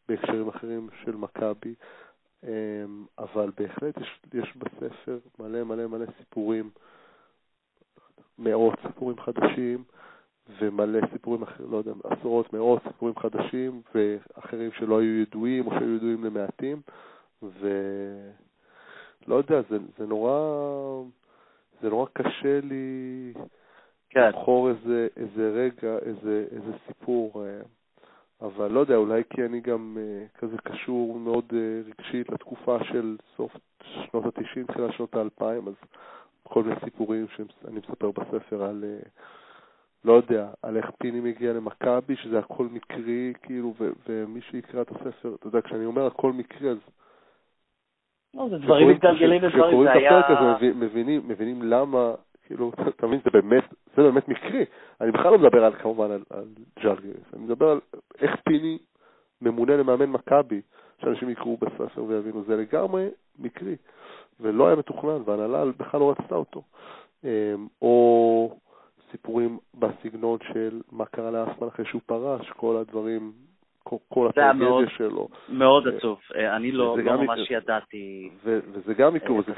[0.09, 1.73] בהקשרים אחרים של מכבי.
[2.43, 6.69] אמ, אבל בהחלט יש, יש בספר מלא מלא מלא סיפורים,
[8.39, 9.83] מאות סיפורים חדשים,
[10.59, 15.95] ומלא סיפורים אחרים, לא יודע, עשרות, מאות סיפורים חדשים, ואחרים שלא היו ידועים או שהיו
[15.95, 16.81] ידועים למעטים,
[17.41, 20.39] ולא יודע, זה, זה נורא,
[21.81, 23.33] זה נורא קשה לי
[24.09, 24.27] כן.
[24.27, 27.61] לבחור איזה, איזה רגע, איזה, איזה סיפור, אה,
[28.43, 33.17] אבל לא יודע, אולי כי אני גם uh, כזה קשור מאוד uh, רגשית לתקופה של
[33.37, 33.51] סוף
[33.83, 35.73] שנות ה-90, תחילת שנות ה-2000, אז
[36.43, 39.09] כל מיני סיפורים שאני מספר בספר על, uh,
[40.05, 44.91] לא יודע, על איך פיני מגיע למכבי, שזה הכל מקרי, כאילו, ו- ומי שיקרא את
[44.91, 46.77] הספר, אתה יודע, כשאני אומר הכל מקרי, אז...
[48.33, 50.21] לא, זה דברים מתגלגלים ודברים, זה היה...
[50.21, 52.13] כשקוראים את הפרק הזה, מבינים, מבינים למה,
[52.45, 53.63] כאילו, אתה מבין, זה באמת,
[53.95, 54.65] זה באמת מקרי.
[55.01, 56.45] אני בכלל לא מדבר על, כמובן, על, על
[56.83, 57.79] ג'ארגריס, אני מדבר על
[58.21, 58.77] איך פיני
[59.41, 60.61] ממונה למאמן מכבי,
[61.01, 63.75] שאנשים יקראו בספר ויבינו, זה לגמרי מקרי,
[64.39, 66.61] ולא היה מתוכנן, והנהלה בכלל לא רצתה אותו.
[67.23, 68.55] אמ, או
[69.13, 73.31] סיפורים בסגנון של מה קרה לאסמן אחרי שהוא פרש, כל הדברים,
[73.83, 75.27] כל הטרגדיה שלו.
[75.49, 78.29] מאוד אה, עצוב, אה, אני לא, לא ממש ידעתי.
[78.43, 79.51] וזה גם מקרי, וזה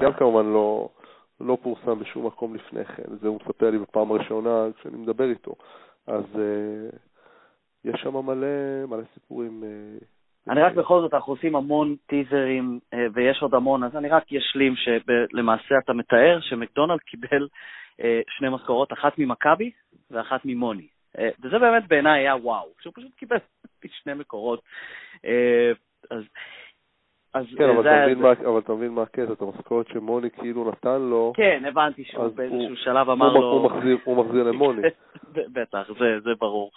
[0.00, 0.88] גם כמובן לא...
[1.40, 5.54] לא פורסם בשום מקום לפני כן, זה הוא מספר לי בפעם הראשונה כשאני מדבר איתו.
[6.06, 6.96] אז uh,
[7.84, 8.46] יש שם מלא,
[8.88, 9.64] מלא סיפורים.
[10.48, 14.22] אני רק בכל זאת, אנחנו עושים המון טיזרים, uh, ויש עוד המון, אז אני רק
[14.32, 17.48] אשלים שלמעשה אתה מתאר שמקדונלד קיבל
[18.00, 19.70] uh, שני משכורות, אחת ממכבי
[20.10, 20.86] ואחת ממוני.
[21.16, 23.36] Uh, וזה באמת בעיניי היה וואו, שהוא פשוט קיבל
[24.02, 24.60] שני מקורות.
[26.10, 26.22] אז
[27.34, 30.70] אז כן, אבל אתה, מבין מה, אבל אתה מבין מה הקטע, את המשכורת שמוני כאילו
[30.70, 31.32] נתן לו.
[31.36, 33.52] כן, הבנתי שהוא באיזשהו שלב אמר הוא, לו...
[33.52, 34.82] הוא מחזיר, הוא מחזיר למוני.
[35.54, 36.70] בטח, זה, זה ברור.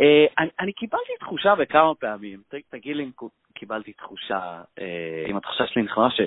[0.00, 3.10] Uh, אני, אני קיבלתי תחושה בכמה פעמים, ת, תגיד לי אם
[3.54, 6.20] קיבלתי תחושה, uh, אם התחושה שלי נכונה, ש,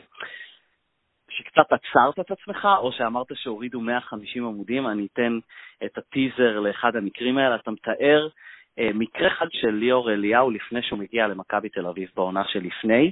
[1.30, 5.40] שקצת עצרת את עצמך, או שאמרת שהורידו 150 עמודים, אני אתן
[5.86, 7.56] את הטיזר לאחד המקרים האלה.
[7.56, 12.44] אתה מתאר uh, מקרה אחד של ליאור אליהו לפני שהוא מגיע למכבי תל אביב בעונה
[12.48, 13.12] שלפני.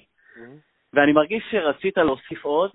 [0.93, 2.72] ואני מרגיש שרצית להוסיף עוד,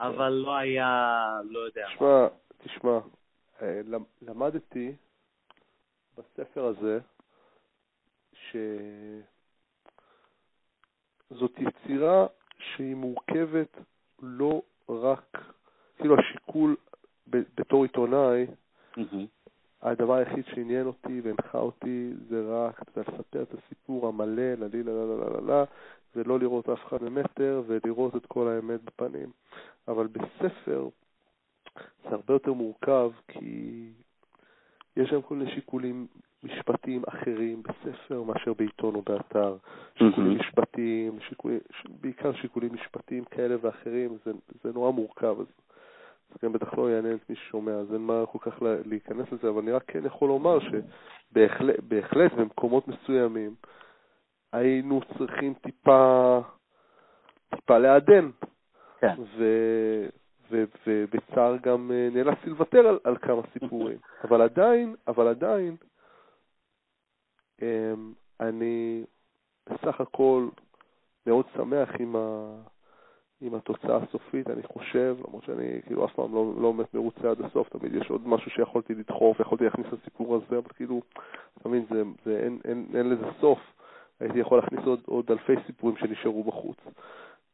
[0.00, 1.20] אבל לא היה,
[1.50, 1.86] לא יודע.
[1.94, 2.26] תשמע,
[2.64, 2.98] תשמע,
[3.62, 3.80] אה,
[4.22, 4.92] למדתי
[6.18, 6.98] בספר הזה
[11.30, 12.26] שזאת יצירה
[12.58, 13.78] שהיא מורכבת
[14.22, 15.38] לא רק,
[15.96, 16.76] כאילו השיקול
[17.26, 18.46] בתור עיתונאי,
[19.82, 25.04] הדבר היחיד שעניין אותי והנחה אותי זה רק לספר את הסיפור המלא, ללי לה לה
[25.04, 25.64] לה לה לה,
[26.16, 29.30] ולא לראות אף אחד ממטר ולראות את כל האמת בפנים.
[29.88, 30.88] אבל בספר
[32.02, 33.92] זה הרבה יותר מורכב כי
[34.96, 36.06] יש שם כל מיני שיקולים
[36.44, 39.56] משפטיים אחרים בספר מאשר בעיתון או באתר.
[39.98, 41.58] שיקולים משפטיים, שיקולים,
[42.00, 44.32] בעיקר שיקולים משפטיים כאלה ואחרים, זה,
[44.64, 45.40] זה נורא מורכב.
[45.40, 45.46] אז
[46.28, 49.48] זה גם בטח לא יעניין את מי ששומע, אז אין מה כל כך להיכנס לזה,
[49.48, 53.54] אבל אני רק כן יכול לומר שבהחלט במקומות מסוימים
[54.52, 56.40] היינו צריכים טיפה,
[57.54, 58.30] טיפה לעדן.
[59.00, 59.14] כן.
[59.38, 59.44] ו,
[60.86, 63.98] ובצער גם אה, נאלצתי לוותר על, על כמה סיפורים.
[64.24, 65.76] אבל עדיין, אבל עדיין,
[67.62, 69.04] אמ, אני
[69.68, 70.48] בסך הכל
[71.26, 72.54] מאוד שמח עם, ה,
[73.40, 77.40] עם התוצאה הסופית, אני חושב, למרות שאני כאילו אף פעם לא, לא באמת מרוצה עד
[77.40, 81.02] הסוף, תמיד יש עוד משהו שיכולתי לדחוף, יכולתי להכניס לסיפור הזה, אבל כאילו,
[81.58, 83.58] אתה מבין, זה, זה, אין, אין, אין לזה סוף.
[84.20, 86.76] הייתי יכול להכניס עוד, עוד אלפי סיפורים שנשארו בחוץ.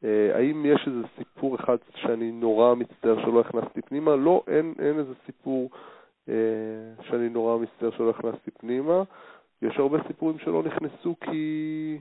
[0.03, 4.16] Uh, האם יש איזה סיפור אחד שאני נורא מצטער שלא הכנסתי פנימה?
[4.16, 5.70] לא, אין, אין איזה סיפור
[6.26, 6.30] uh,
[7.03, 9.03] שאני נורא מצטער שלא הכנסתי פנימה.
[9.62, 11.99] יש הרבה סיפורים שלא נכנסו כי,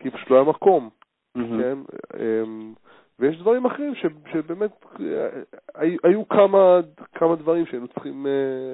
[0.00, 0.90] כי פשוט לא היה מקום,
[1.38, 1.40] mm-hmm.
[1.40, 1.78] כן?
[2.12, 2.78] Um,
[3.18, 4.84] ויש דברים אחרים ש, שבאמת
[5.74, 6.80] היו, היו כמה,
[7.14, 8.26] כמה דברים שהיינו צריכים,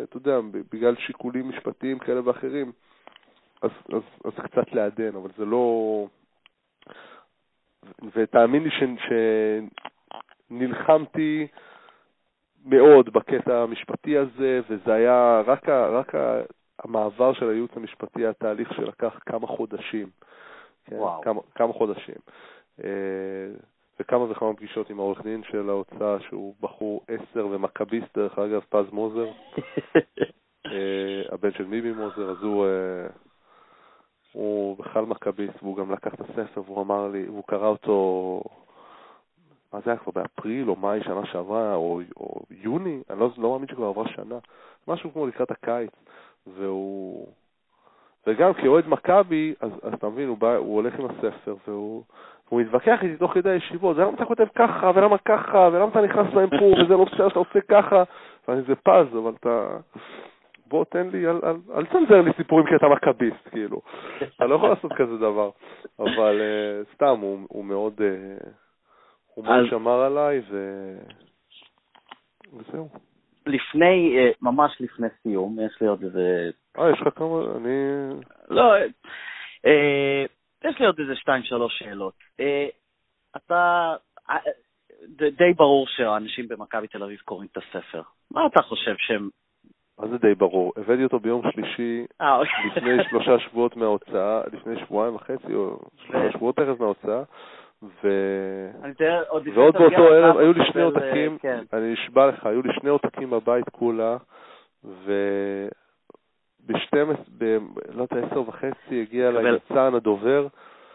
[0.03, 0.39] אתה יודע,
[0.73, 2.73] בגלל שיקולים משפטיים כאלה ואחרים,
[3.63, 6.07] אז, אז, אז קצת לעדן, אבל זה לא...
[8.15, 8.83] ותאמין לי ש,
[10.51, 11.47] שנלחמתי
[12.65, 16.41] מאוד בקטע המשפטי הזה, וזה היה רק, ה, רק ה,
[16.85, 20.11] המעבר של הייעוץ המשפטי, התהליך שלקח כמה חודשים.
[20.85, 21.23] כן, וואו.
[21.23, 22.15] כמה, כמה חודשים.
[22.85, 22.91] אה,
[24.01, 28.93] וכמה וכמה פגישות עם העורך דין של ההוצאה, שהוא בחור עשר ומכביסט, דרך אגב, פז
[28.93, 29.27] מוזר.
[30.67, 32.67] אה, הבן של מיבי מוזר, אז הוא...
[34.33, 38.43] הוא בכלל מכביסט, והוא גם לקח את הספר והוא אמר לי, והוא קרא אותו,
[39.73, 43.51] מה זה היה כבר באפריל או מאי שנה שעברה, או, או יוני, אני לא, לא
[43.53, 44.39] מאמין שכבר עברה שנה,
[44.89, 45.91] משהו כמו לקראת הקיץ,
[46.47, 47.29] והוא...
[48.27, 52.05] וגם כאוהד מכבי, אז, אז אתה מבין, הוא, בא, הוא הולך עם הספר והוא
[52.49, 56.35] הוא מתווכח איתי תוך כדי הישיבות, למה אתה כותב ככה, ולמה ככה, ולמה אתה נכנס
[56.35, 58.03] להם פה, וזה לא בסדר שאתה עושה ככה,
[58.49, 59.77] ואני זה פז, אבל אתה...
[60.69, 63.81] בוא תן לי, אל, תצנזר לי סיפורים כי אתה מכביסט, כאילו.
[64.37, 65.51] אתה לא יכול לעשות כזה דבר.
[65.99, 68.47] אבל uh, סתם, הוא, הוא מאוד, uh,
[69.35, 70.57] הוא מאוד שמר עליי, ו...
[72.53, 72.89] וזהו.
[73.47, 76.51] לפני, uh, ממש לפני סיום, יש לי עוד איזה...
[76.79, 78.09] אה, יש לך כמה, אני...
[78.49, 79.69] לא, uh,
[80.65, 82.15] יש לי עוד איזה שתיים, שלוש שאלות.
[82.41, 82.45] Uh,
[83.37, 83.95] אתה,
[85.17, 88.03] די ברור שאנשים במכבי תל אביב קוראים את הספר.
[88.31, 89.29] מה אתה חושב שהם
[89.99, 90.73] מה זה די ברור?
[90.77, 92.53] הבאתי אותו ביום שלישי, אה, אוקיי.
[92.77, 97.23] לפני שלושה שבועות מההוצאה, לפני שבועיים וחצי, או שלושה שבועות תכף מההוצאה,
[97.83, 98.09] ו...
[99.55, 101.61] ועוד באותו ערב היו לי שני עותקים, כן.
[101.73, 104.17] אני נשבע לך, היו לי שני עותקים בבית כולה,
[104.85, 105.17] וב-12,
[107.39, 107.59] ב...
[107.95, 110.47] לא יודע, עשר וחצי הגיע ליצן הדובר,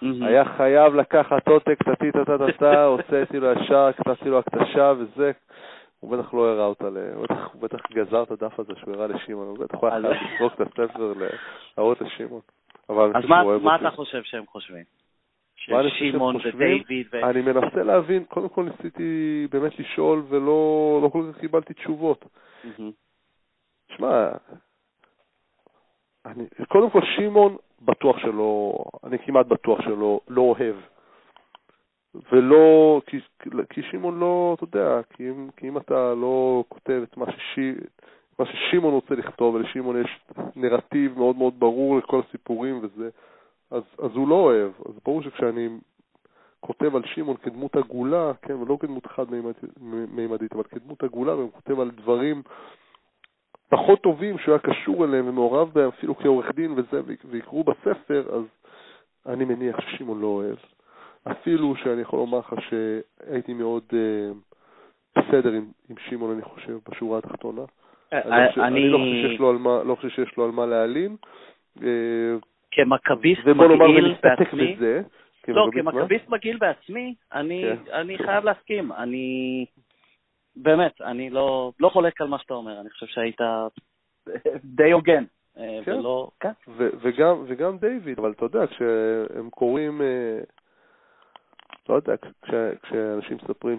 [0.02, 5.32] היה חייב לקחת עותק, טה-טה-טה-טה, הוצאתי לו ישר, כתבתי לו הקטשה וזה,
[6.04, 6.88] הוא בטח לא הראה אותה,
[7.54, 10.62] הוא בטח גזר את הדף הזה שהוא הראה לשמעון, הוא בטח היה חייב לסרוק את
[10.62, 11.14] הספר
[11.78, 12.42] להראות לשמעון.
[12.90, 13.26] אז
[13.62, 14.84] מה אתה חושב שהם חושבים?
[15.58, 17.30] שמעון ודייוויד ו...
[17.30, 22.26] אני מנסה להבין, קודם כל ניסיתי באמת לשאול ולא לא כל כך קיבלתי תשובות.
[23.98, 24.30] שמע,
[26.68, 30.76] קודם כל שמעון בטוח שלא, אני כמעט בטוח שלא לא אוהב
[32.32, 33.20] ולא, כי,
[33.70, 37.74] כי שמעון לא, אתה יודע, כי אם, כי אם אתה לא כותב את מה, ששי,
[38.40, 40.20] מה ששמעון רוצה לכתוב, ולשמעון יש
[40.56, 43.10] נרטיב מאוד מאוד ברור לכל הסיפורים וזה,
[43.72, 44.72] אז, אז הוא לא אוהב.
[44.90, 45.70] אז ברור שכשאני
[46.60, 51.92] כותב על שמעון כדמות עגולה, כן, ולא כדמות חד-מימדית, אבל כדמות עגולה, ואני כותב על
[51.92, 52.42] דברים
[53.70, 58.44] פחות טובים שהוא היה קשור אליהם ומעורב בהם אפילו כעורך דין וזה, ויקראו בספר, אז
[59.26, 60.58] אני מניח ששמעון לא אוהב.
[61.32, 64.54] אפילו שאני יכול לומר לך שהייתי מאוד uh,
[65.18, 67.62] בסדר עם, עם שמעון, אני חושב, בשורה התחתונה.
[68.14, 71.18] אה, אני, לא חושב שיש לו על מה, לא חושב שיש לו על מה להעלים.
[71.84, 71.88] אה,
[72.72, 74.76] כמכביסט מגעיל בעצמי,
[75.48, 77.92] לא, כמכביסט מגעיל בעצמי, אני, כן.
[77.92, 78.92] אני חייב להסכים.
[78.92, 79.66] אני,
[80.56, 83.42] באמת, אני לא, לא חולק על מה שאתה אומר, אני חושב שהיית
[84.64, 85.24] די הוגן.
[85.86, 85.98] כן.
[85.98, 86.52] ולא, כן.
[86.78, 90.02] וגם, וגם דיוויד, אבל אתה יודע, כשהם קוראים
[91.90, 92.14] לא יודע,
[92.82, 93.78] כשאנשים מספרים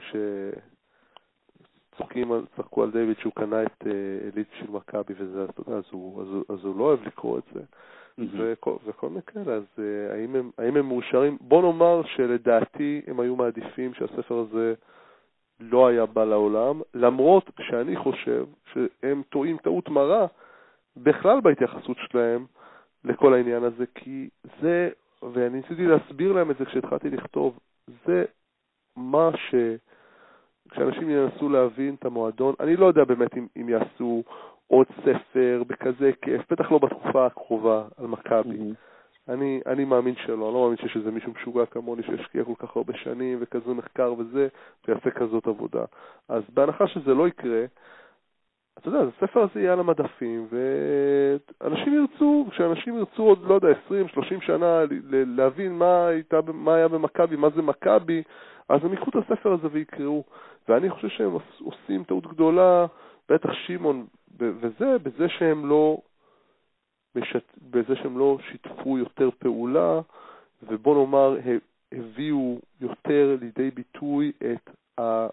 [1.92, 3.86] שצוחקים, צחקו על דיוויד שהוא קנה את
[4.34, 6.28] אליט אה, של מכבי וזה, אתה יודע, אז הוא, אז,
[6.58, 7.60] אז הוא לא אוהב לקרוא את זה.
[8.18, 11.38] וכל, וכל מקרה, אז אה, האם הם, האם הם מאושרים?
[11.40, 14.74] בוא נאמר שלדעתי הם היו מעדיפים שהספר הזה
[15.60, 20.26] לא היה בא לעולם, למרות שאני חושב שהם טועים טעות מרה
[20.96, 22.46] בכלל בהתייחסות שלהם
[23.04, 24.28] לכל העניין הזה, כי
[24.62, 24.90] זה,
[25.22, 27.58] ואני ניסיתי להסביר להם את זה כשהתחלתי לכתוב,
[28.06, 28.24] זה
[28.96, 29.54] מה ש...
[30.70, 34.22] כשאנשים ינסו להבין את המועדון, אני לא יודע באמת אם, אם יעשו
[34.66, 38.58] עוד ספר בכזה כיף, בטח לא בתקופה הקרובה על מכבי.
[38.58, 39.32] Mm-hmm.
[39.32, 42.76] אני, אני מאמין שלא, אני לא מאמין שיש איזה מישהו משוגע כמוני שהשקיע כל כך
[42.76, 44.48] הרבה שנים וכזה מחקר וזה,
[44.88, 45.84] ויעשה כזאת עבודה.
[46.28, 47.64] אז בהנחה שזה לא יקרה,
[48.78, 50.48] אתה יודע, הספר הזה יהיה על המדפים,
[51.60, 53.68] ואנשים ירצו, כשאנשים ירצו עוד, לא יודע,
[54.40, 58.22] 20-30 שנה להבין מה, הייתה, מה היה במכבי, מה זה מכבי,
[58.68, 60.24] אז הם ייקחו את הספר הזה ויקראו.
[60.68, 62.86] ואני חושב שהם עושים טעות גדולה,
[63.28, 64.06] בטח שמעון,
[64.38, 65.98] וזה, בזה שהם לא,
[67.70, 70.00] בזה שהם לא שיתפו יותר פעולה,
[70.62, 71.36] ובוא נאמר,
[71.92, 74.70] הביאו יותר לידי ביטוי את
[75.00, 75.26] ה...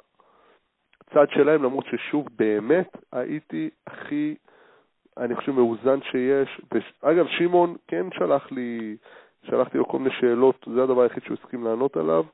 [1.12, 4.36] הצד שלהם, למרות ששוב, באמת הייתי הכי,
[5.18, 6.62] אני חושב, מאוזן שיש.
[7.02, 8.96] אגב, שמעון כן שלח לי,
[9.44, 12.26] שלחתי לו כל מיני שאלות, זה הדבר היחיד שהוא הסכים לענות עליו,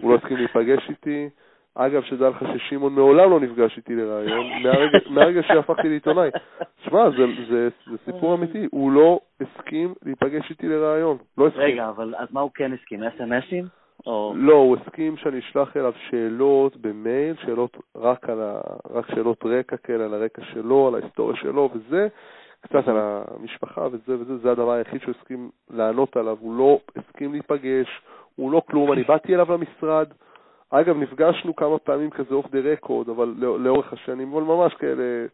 [0.00, 1.28] הוא לא הסכים להיפגש איתי.
[1.74, 6.30] אגב, שדע לך ששמעון מעולם לא נפגש איתי לראיון, מהרגע, מהרגע שהפכתי לעיתונאי.
[6.84, 11.62] שמע, זה, זה, זה סיפור אמיתי, הוא לא הסכים להיפגש איתי לראיון, לא הסכים.
[11.62, 13.02] רגע, אבל אז מה הוא כן הסכים?
[13.02, 13.83] אס.אם.אסים?
[14.06, 14.32] או...
[14.36, 18.60] לא, הוא הסכים שאני אשלח אליו שאלות במייל, שאלות רק, על ה...
[18.90, 22.08] רק שאלות רקע כאלה, על הרקע שלו, על ההיסטוריה שלו וזה,
[22.60, 27.32] קצת על המשפחה וזה וזה, זה הדבר היחיד שהוא הסכים לענות עליו, הוא לא הסכים
[27.32, 28.00] להיפגש,
[28.36, 30.06] הוא לא כלום, אני באתי אליו למשרד,
[30.70, 35.26] אגב, נפגשנו כמה פעמים כזה אוף דה רקורד, אבל לא, לאורך השנים, אבל ממש כאלה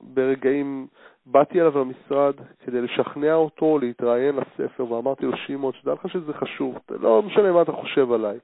[0.00, 0.86] ברגעים
[1.30, 6.78] באתי אליו למשרד כדי לשכנע אותו להתראיין לספר, ואמרתי לו, שמעון, שתדע לך שזה חשוב,
[6.90, 8.38] לא משנה מה אתה חושב עליי.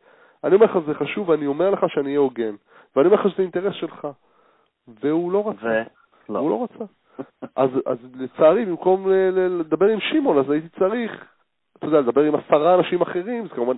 [0.45, 2.55] אני אומר לך שזה חשוב, ואני אומר לך שאני אהיה הוגן.
[2.97, 4.09] ואני אומר לך שזה אינטרס שלך.
[5.01, 5.83] והוא לא רצה.
[6.29, 6.33] ו...
[6.33, 6.39] לא.
[6.39, 6.85] הוא לא רצה.
[7.57, 11.25] אז, אז לצערי, במקום לדבר עם שמעון, אז הייתי צריך,
[11.79, 13.77] אתה יודע, לדבר עם עשרה אנשים אחרים, זה כמובן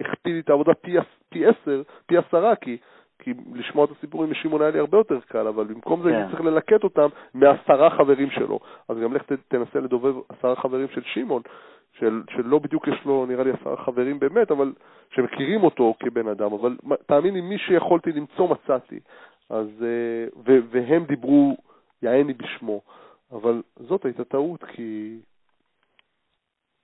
[0.00, 0.96] הכפיל לי את העבודה פי,
[1.28, 2.76] פי עשר, פי עשרה, כי
[3.18, 6.14] כי לשמוע את הסיפורים משמעון היה לי הרבה יותר קל, אבל במקום זה כן.
[6.14, 8.60] אני צריך ללקט אותם מעשרה חברים שלו.
[8.88, 11.42] אז גם לך תנסה לדובב עשרה חברים של שמעון,
[11.98, 14.72] של, שלא בדיוק יש לו, נראה לי, עשרה חברים באמת, אבל
[15.10, 19.00] שמכירים אותו כבן אדם, אבל תאמין לי, מי שיכולתי למצוא מצאתי.
[19.50, 21.56] אז, אה, ו, והם דיברו
[22.02, 22.80] יעני בשמו.
[23.32, 25.18] אבל זאת הייתה טעות, כי,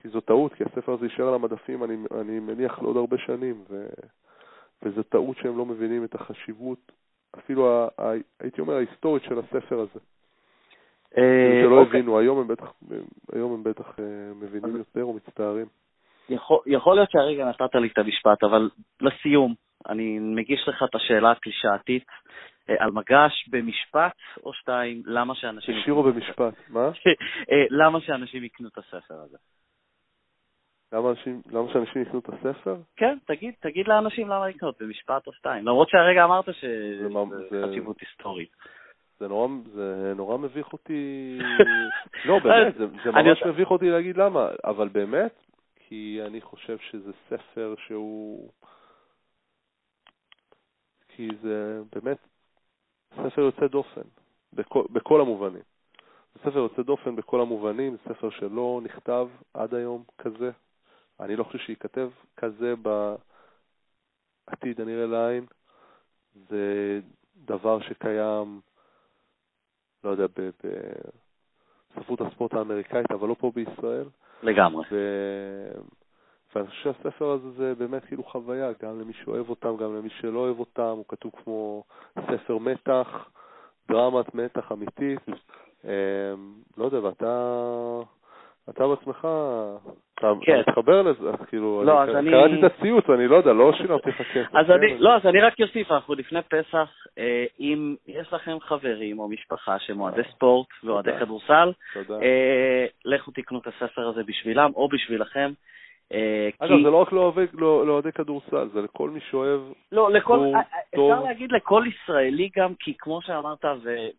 [0.01, 3.63] כי זו טעות, כי הספר הזה יישאר על המדפים, אני, אני מניח, לעוד הרבה שנים,
[3.69, 3.85] ו,
[4.83, 6.91] וזו טעות שהם לא מבינים את החשיבות,
[7.37, 7.89] אפילו,
[8.39, 9.99] הייתי אומר, ההיסטורית של הספר הזה.
[11.17, 11.99] אה, שלא אוקיי.
[11.99, 12.73] הבינו, היום הם בטח,
[13.33, 15.65] היום הם בטח אה, מבינים יותר או מצטערים.
[16.29, 18.69] יכול, יכול להיות שהרגע נתת לי את המשפט, אבל
[19.01, 19.53] לסיום,
[19.89, 22.05] אני מגיש לך את השאלה הקלישאתית
[22.69, 25.77] אה, על מגש במשפט או שתיים, למה שאנשים...
[25.77, 26.89] השאירו במשפט, מה?
[27.81, 29.37] למה שאנשים יקנו את הספר הזה?
[30.93, 32.75] למה, אנשים, למה שאנשים יקנו את הספר?
[32.95, 35.67] כן, תגיד, תגיד לאנשים למה לקנות, במשפט או שתיים.
[35.67, 37.07] למרות שהרגע אמרת שזה
[37.65, 38.49] חשיבות היסטורית.
[39.19, 41.39] זה נורא, זה נורא מביך אותי,
[42.25, 45.39] לא באמת, זה, זה ממש מביך אותי להגיד למה, אבל באמת,
[45.75, 48.49] כי אני חושב שזה ספר שהוא,
[51.09, 52.17] כי זה באמת
[53.13, 54.07] ספר יוצא דופן,
[54.53, 55.63] בכל, בכל המובנים.
[56.33, 60.51] זה ספר יוצא דופן בכל המובנים, זה ספר שלא נכתב עד היום כזה.
[61.23, 62.73] אני לא חושב שייכתב כזה
[64.47, 65.45] בעתיד הנראה לעין.
[66.49, 66.99] זה
[67.35, 68.61] דבר שקיים
[70.03, 70.25] לא יודע,
[71.95, 74.09] בספרות הספורט האמריקאית, אבל לא פה בישראל.
[74.43, 74.85] לגמרי.
[74.91, 74.97] ו...
[76.55, 80.39] ואני חושב שהספר הזה זה באמת כאילו חוויה, גם למי שאוהב אותם, גם למי שלא
[80.39, 81.83] אוהב אותם, הוא כתוב כמו
[82.19, 83.29] ספר מתח,
[83.87, 85.19] דרמת מתח אמיתית.
[85.83, 85.89] אמ,
[86.77, 87.99] לא יודע, ואתה
[88.69, 89.27] אתה בעצמך,
[90.15, 90.59] אתה כן.
[90.59, 92.67] מתחבר לזה, כאילו, לא, אני, אז קראתי אני...
[92.67, 94.55] את הציוץ, אני לא יודע, לא שילמתי לך כסף.
[94.55, 99.19] אז אני, לא, אז אני רק אוסיף, אנחנו לפני פסח, אה, אם יש לכם חברים
[99.19, 101.71] או משפחה שהם אוהדי ספורט ואוהדי כדורסל,
[102.21, 105.51] אה, לכו תקנו את הספר הזה בשבילם או בשבילכם.
[106.11, 110.55] אה, אגב, זה לא רק לאוהדי לא, כדורסל, זה לכל מי שאוהב לא, לכל, אה,
[110.55, 113.65] אה, אפשר להגיד לכל ישראלי גם, כי כמו שאמרת,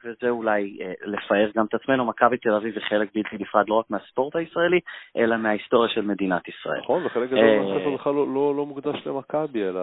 [0.04, 3.90] וזה אולי לפאר גם את עצמנו, מכבי תל אביב היא חלק בלתי נפרד לא רק
[3.90, 4.80] מהספורט הישראלי,
[5.16, 6.80] אלא מההיסטוריה של מדינת ישראל.
[6.80, 9.80] נכון, וחלק גדול מהספר בכלל לא, לא, לא מוקדש למכבי, אלא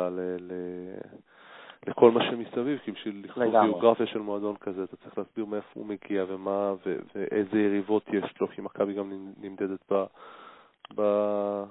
[1.88, 5.86] לכל מה שמסביב, כי בשביל לכתוב ביוגרפיה של מועדון כזה, אתה צריך להסביר מאיפה הוא
[5.86, 9.91] מגיע ומה, ואיזה יריבות יש לו, כי מכבי גם נמדדת
[10.95, 11.64] ב...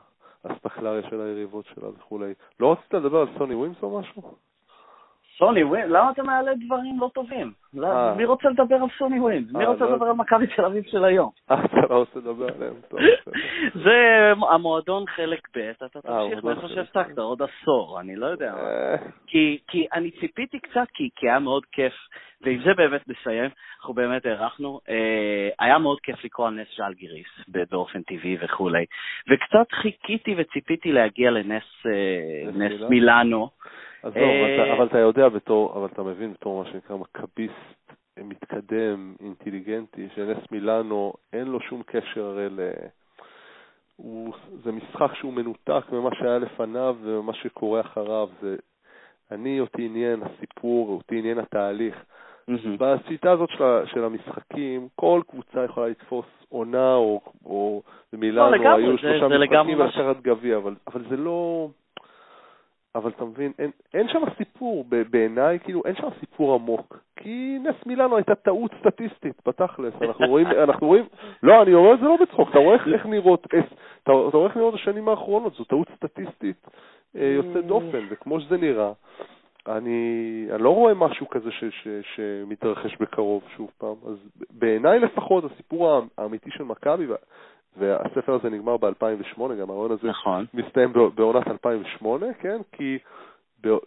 [0.44, 2.32] הספקלריה של היריבות שלה וכולי.
[2.60, 4.22] לא רצית לדבר על סוני ווימס או משהו?
[5.40, 5.90] סוני ווימס?
[5.90, 7.52] למה אתה מעלה דברים לא טובים?
[7.84, 8.14] אה.
[8.14, 9.52] מי רוצה לדבר על סוני ווימס?
[9.52, 11.30] מי אה, רוצה לא לדבר על מכבי תל אביב של היום?
[11.50, 13.00] אה, אתה לא רוצה לדבר עליהם, טוב.
[13.84, 18.54] זה המועדון חלק ב', אתה תמשיך מאיפה שהפסקת, עוד עשור, אני לא יודע.
[19.26, 21.92] כי אני ציפיתי קצת, כי היה מאוד כיף,
[22.42, 24.80] ועם זה באמת נסיים, אנחנו באמת הארכנו.
[25.58, 27.28] היה מאוד כיף לקרוא על נס ז'אלגיריס
[27.70, 28.84] באופן טבעי וכולי,
[29.30, 31.86] וקצת חיכיתי וציפיתי להגיע לנס
[32.90, 33.48] מילאנו.
[34.02, 39.14] אז לא, אה, אבל אתה יודע בתור, אבל אתה מבין בתור מה שנקרא מכביסט מתקדם,
[39.20, 42.60] אינטליגנטי, שנס מילאנו, אין לו שום קשר הרי ל...
[43.96, 44.34] הוא,
[44.64, 48.28] זה משחק שהוא מנותק ממה שהיה לפניו ומה שקורה אחריו.
[48.40, 48.56] זה,
[49.30, 51.94] אני, אותי עניין הסיפור, אותי עניין התהליך.
[52.50, 52.68] Mm-hmm.
[52.78, 57.82] בשיטה הזאת של, של המשחקים, כל קבוצה יכולה לתפוס עונה, או, או
[58.12, 61.68] במילאנו לא, היו שלושה משחקים ולקחת גביע, אבל, אבל זה לא...
[62.94, 66.98] אבל אתה מבין, אין, אין שם סיפור, בעיניי, כאילו, אין שם סיפור עמוק.
[67.16, 69.94] כי נס מילאנו הייתה טעות סטטיסטית, בתכלס.
[70.02, 71.04] אנחנו רואים, אנחנו רואים,
[71.42, 73.56] לא, אני אומר את זה לא בצחוק, אתה רואה איך, נראות, אתה,
[74.02, 76.66] אתה רואה איך נראות השנים האחרונות, זו טעות סטטיסטית
[77.16, 78.92] אה, יוצאת דופן, וכמו שזה נראה,
[79.66, 83.96] אני, אני לא רואה משהו כזה ש, ש, שמתרחש בקרוב שוב פעם.
[84.06, 84.16] אז
[84.50, 87.06] בעיניי לפחות, הסיפור האמיתי של מכבי,
[87.76, 90.46] והספר הזה נגמר ב-2008, גם הרעיון הזה נכון.
[90.54, 92.60] מסתיים בעונת 2008, כן?
[92.72, 92.98] כי,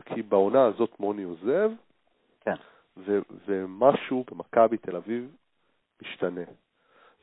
[0.05, 1.71] כי בעונה הזאת מוני עוזב,
[2.45, 2.55] כן.
[2.97, 5.35] ו, ומשהו במכבי תל אביב
[6.01, 6.41] משתנה.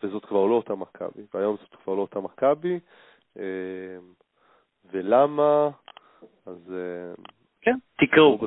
[0.03, 2.81] וזאת כבר לא אותה מכבי, והיום זאת כבר לא אותה מכבי,
[3.39, 3.45] אה,
[4.93, 5.69] ולמה?
[6.47, 6.75] אז...
[6.75, 7.15] אה,
[7.63, 8.39] כן, תקראו.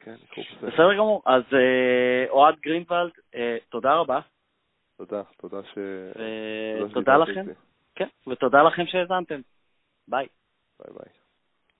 [0.00, 0.14] כן,
[0.62, 1.22] בסדר גמור.
[1.26, 3.12] אז אה, אוהד גרינוולד,
[3.68, 4.20] תודה רבה.
[5.06, 5.78] תודה, תודה ש...
[6.84, 7.46] ותודה לכם.
[7.94, 9.40] כן, ותודה לכם שהאזנתם.
[10.08, 10.26] ביי.
[10.80, 11.21] ביי ביי.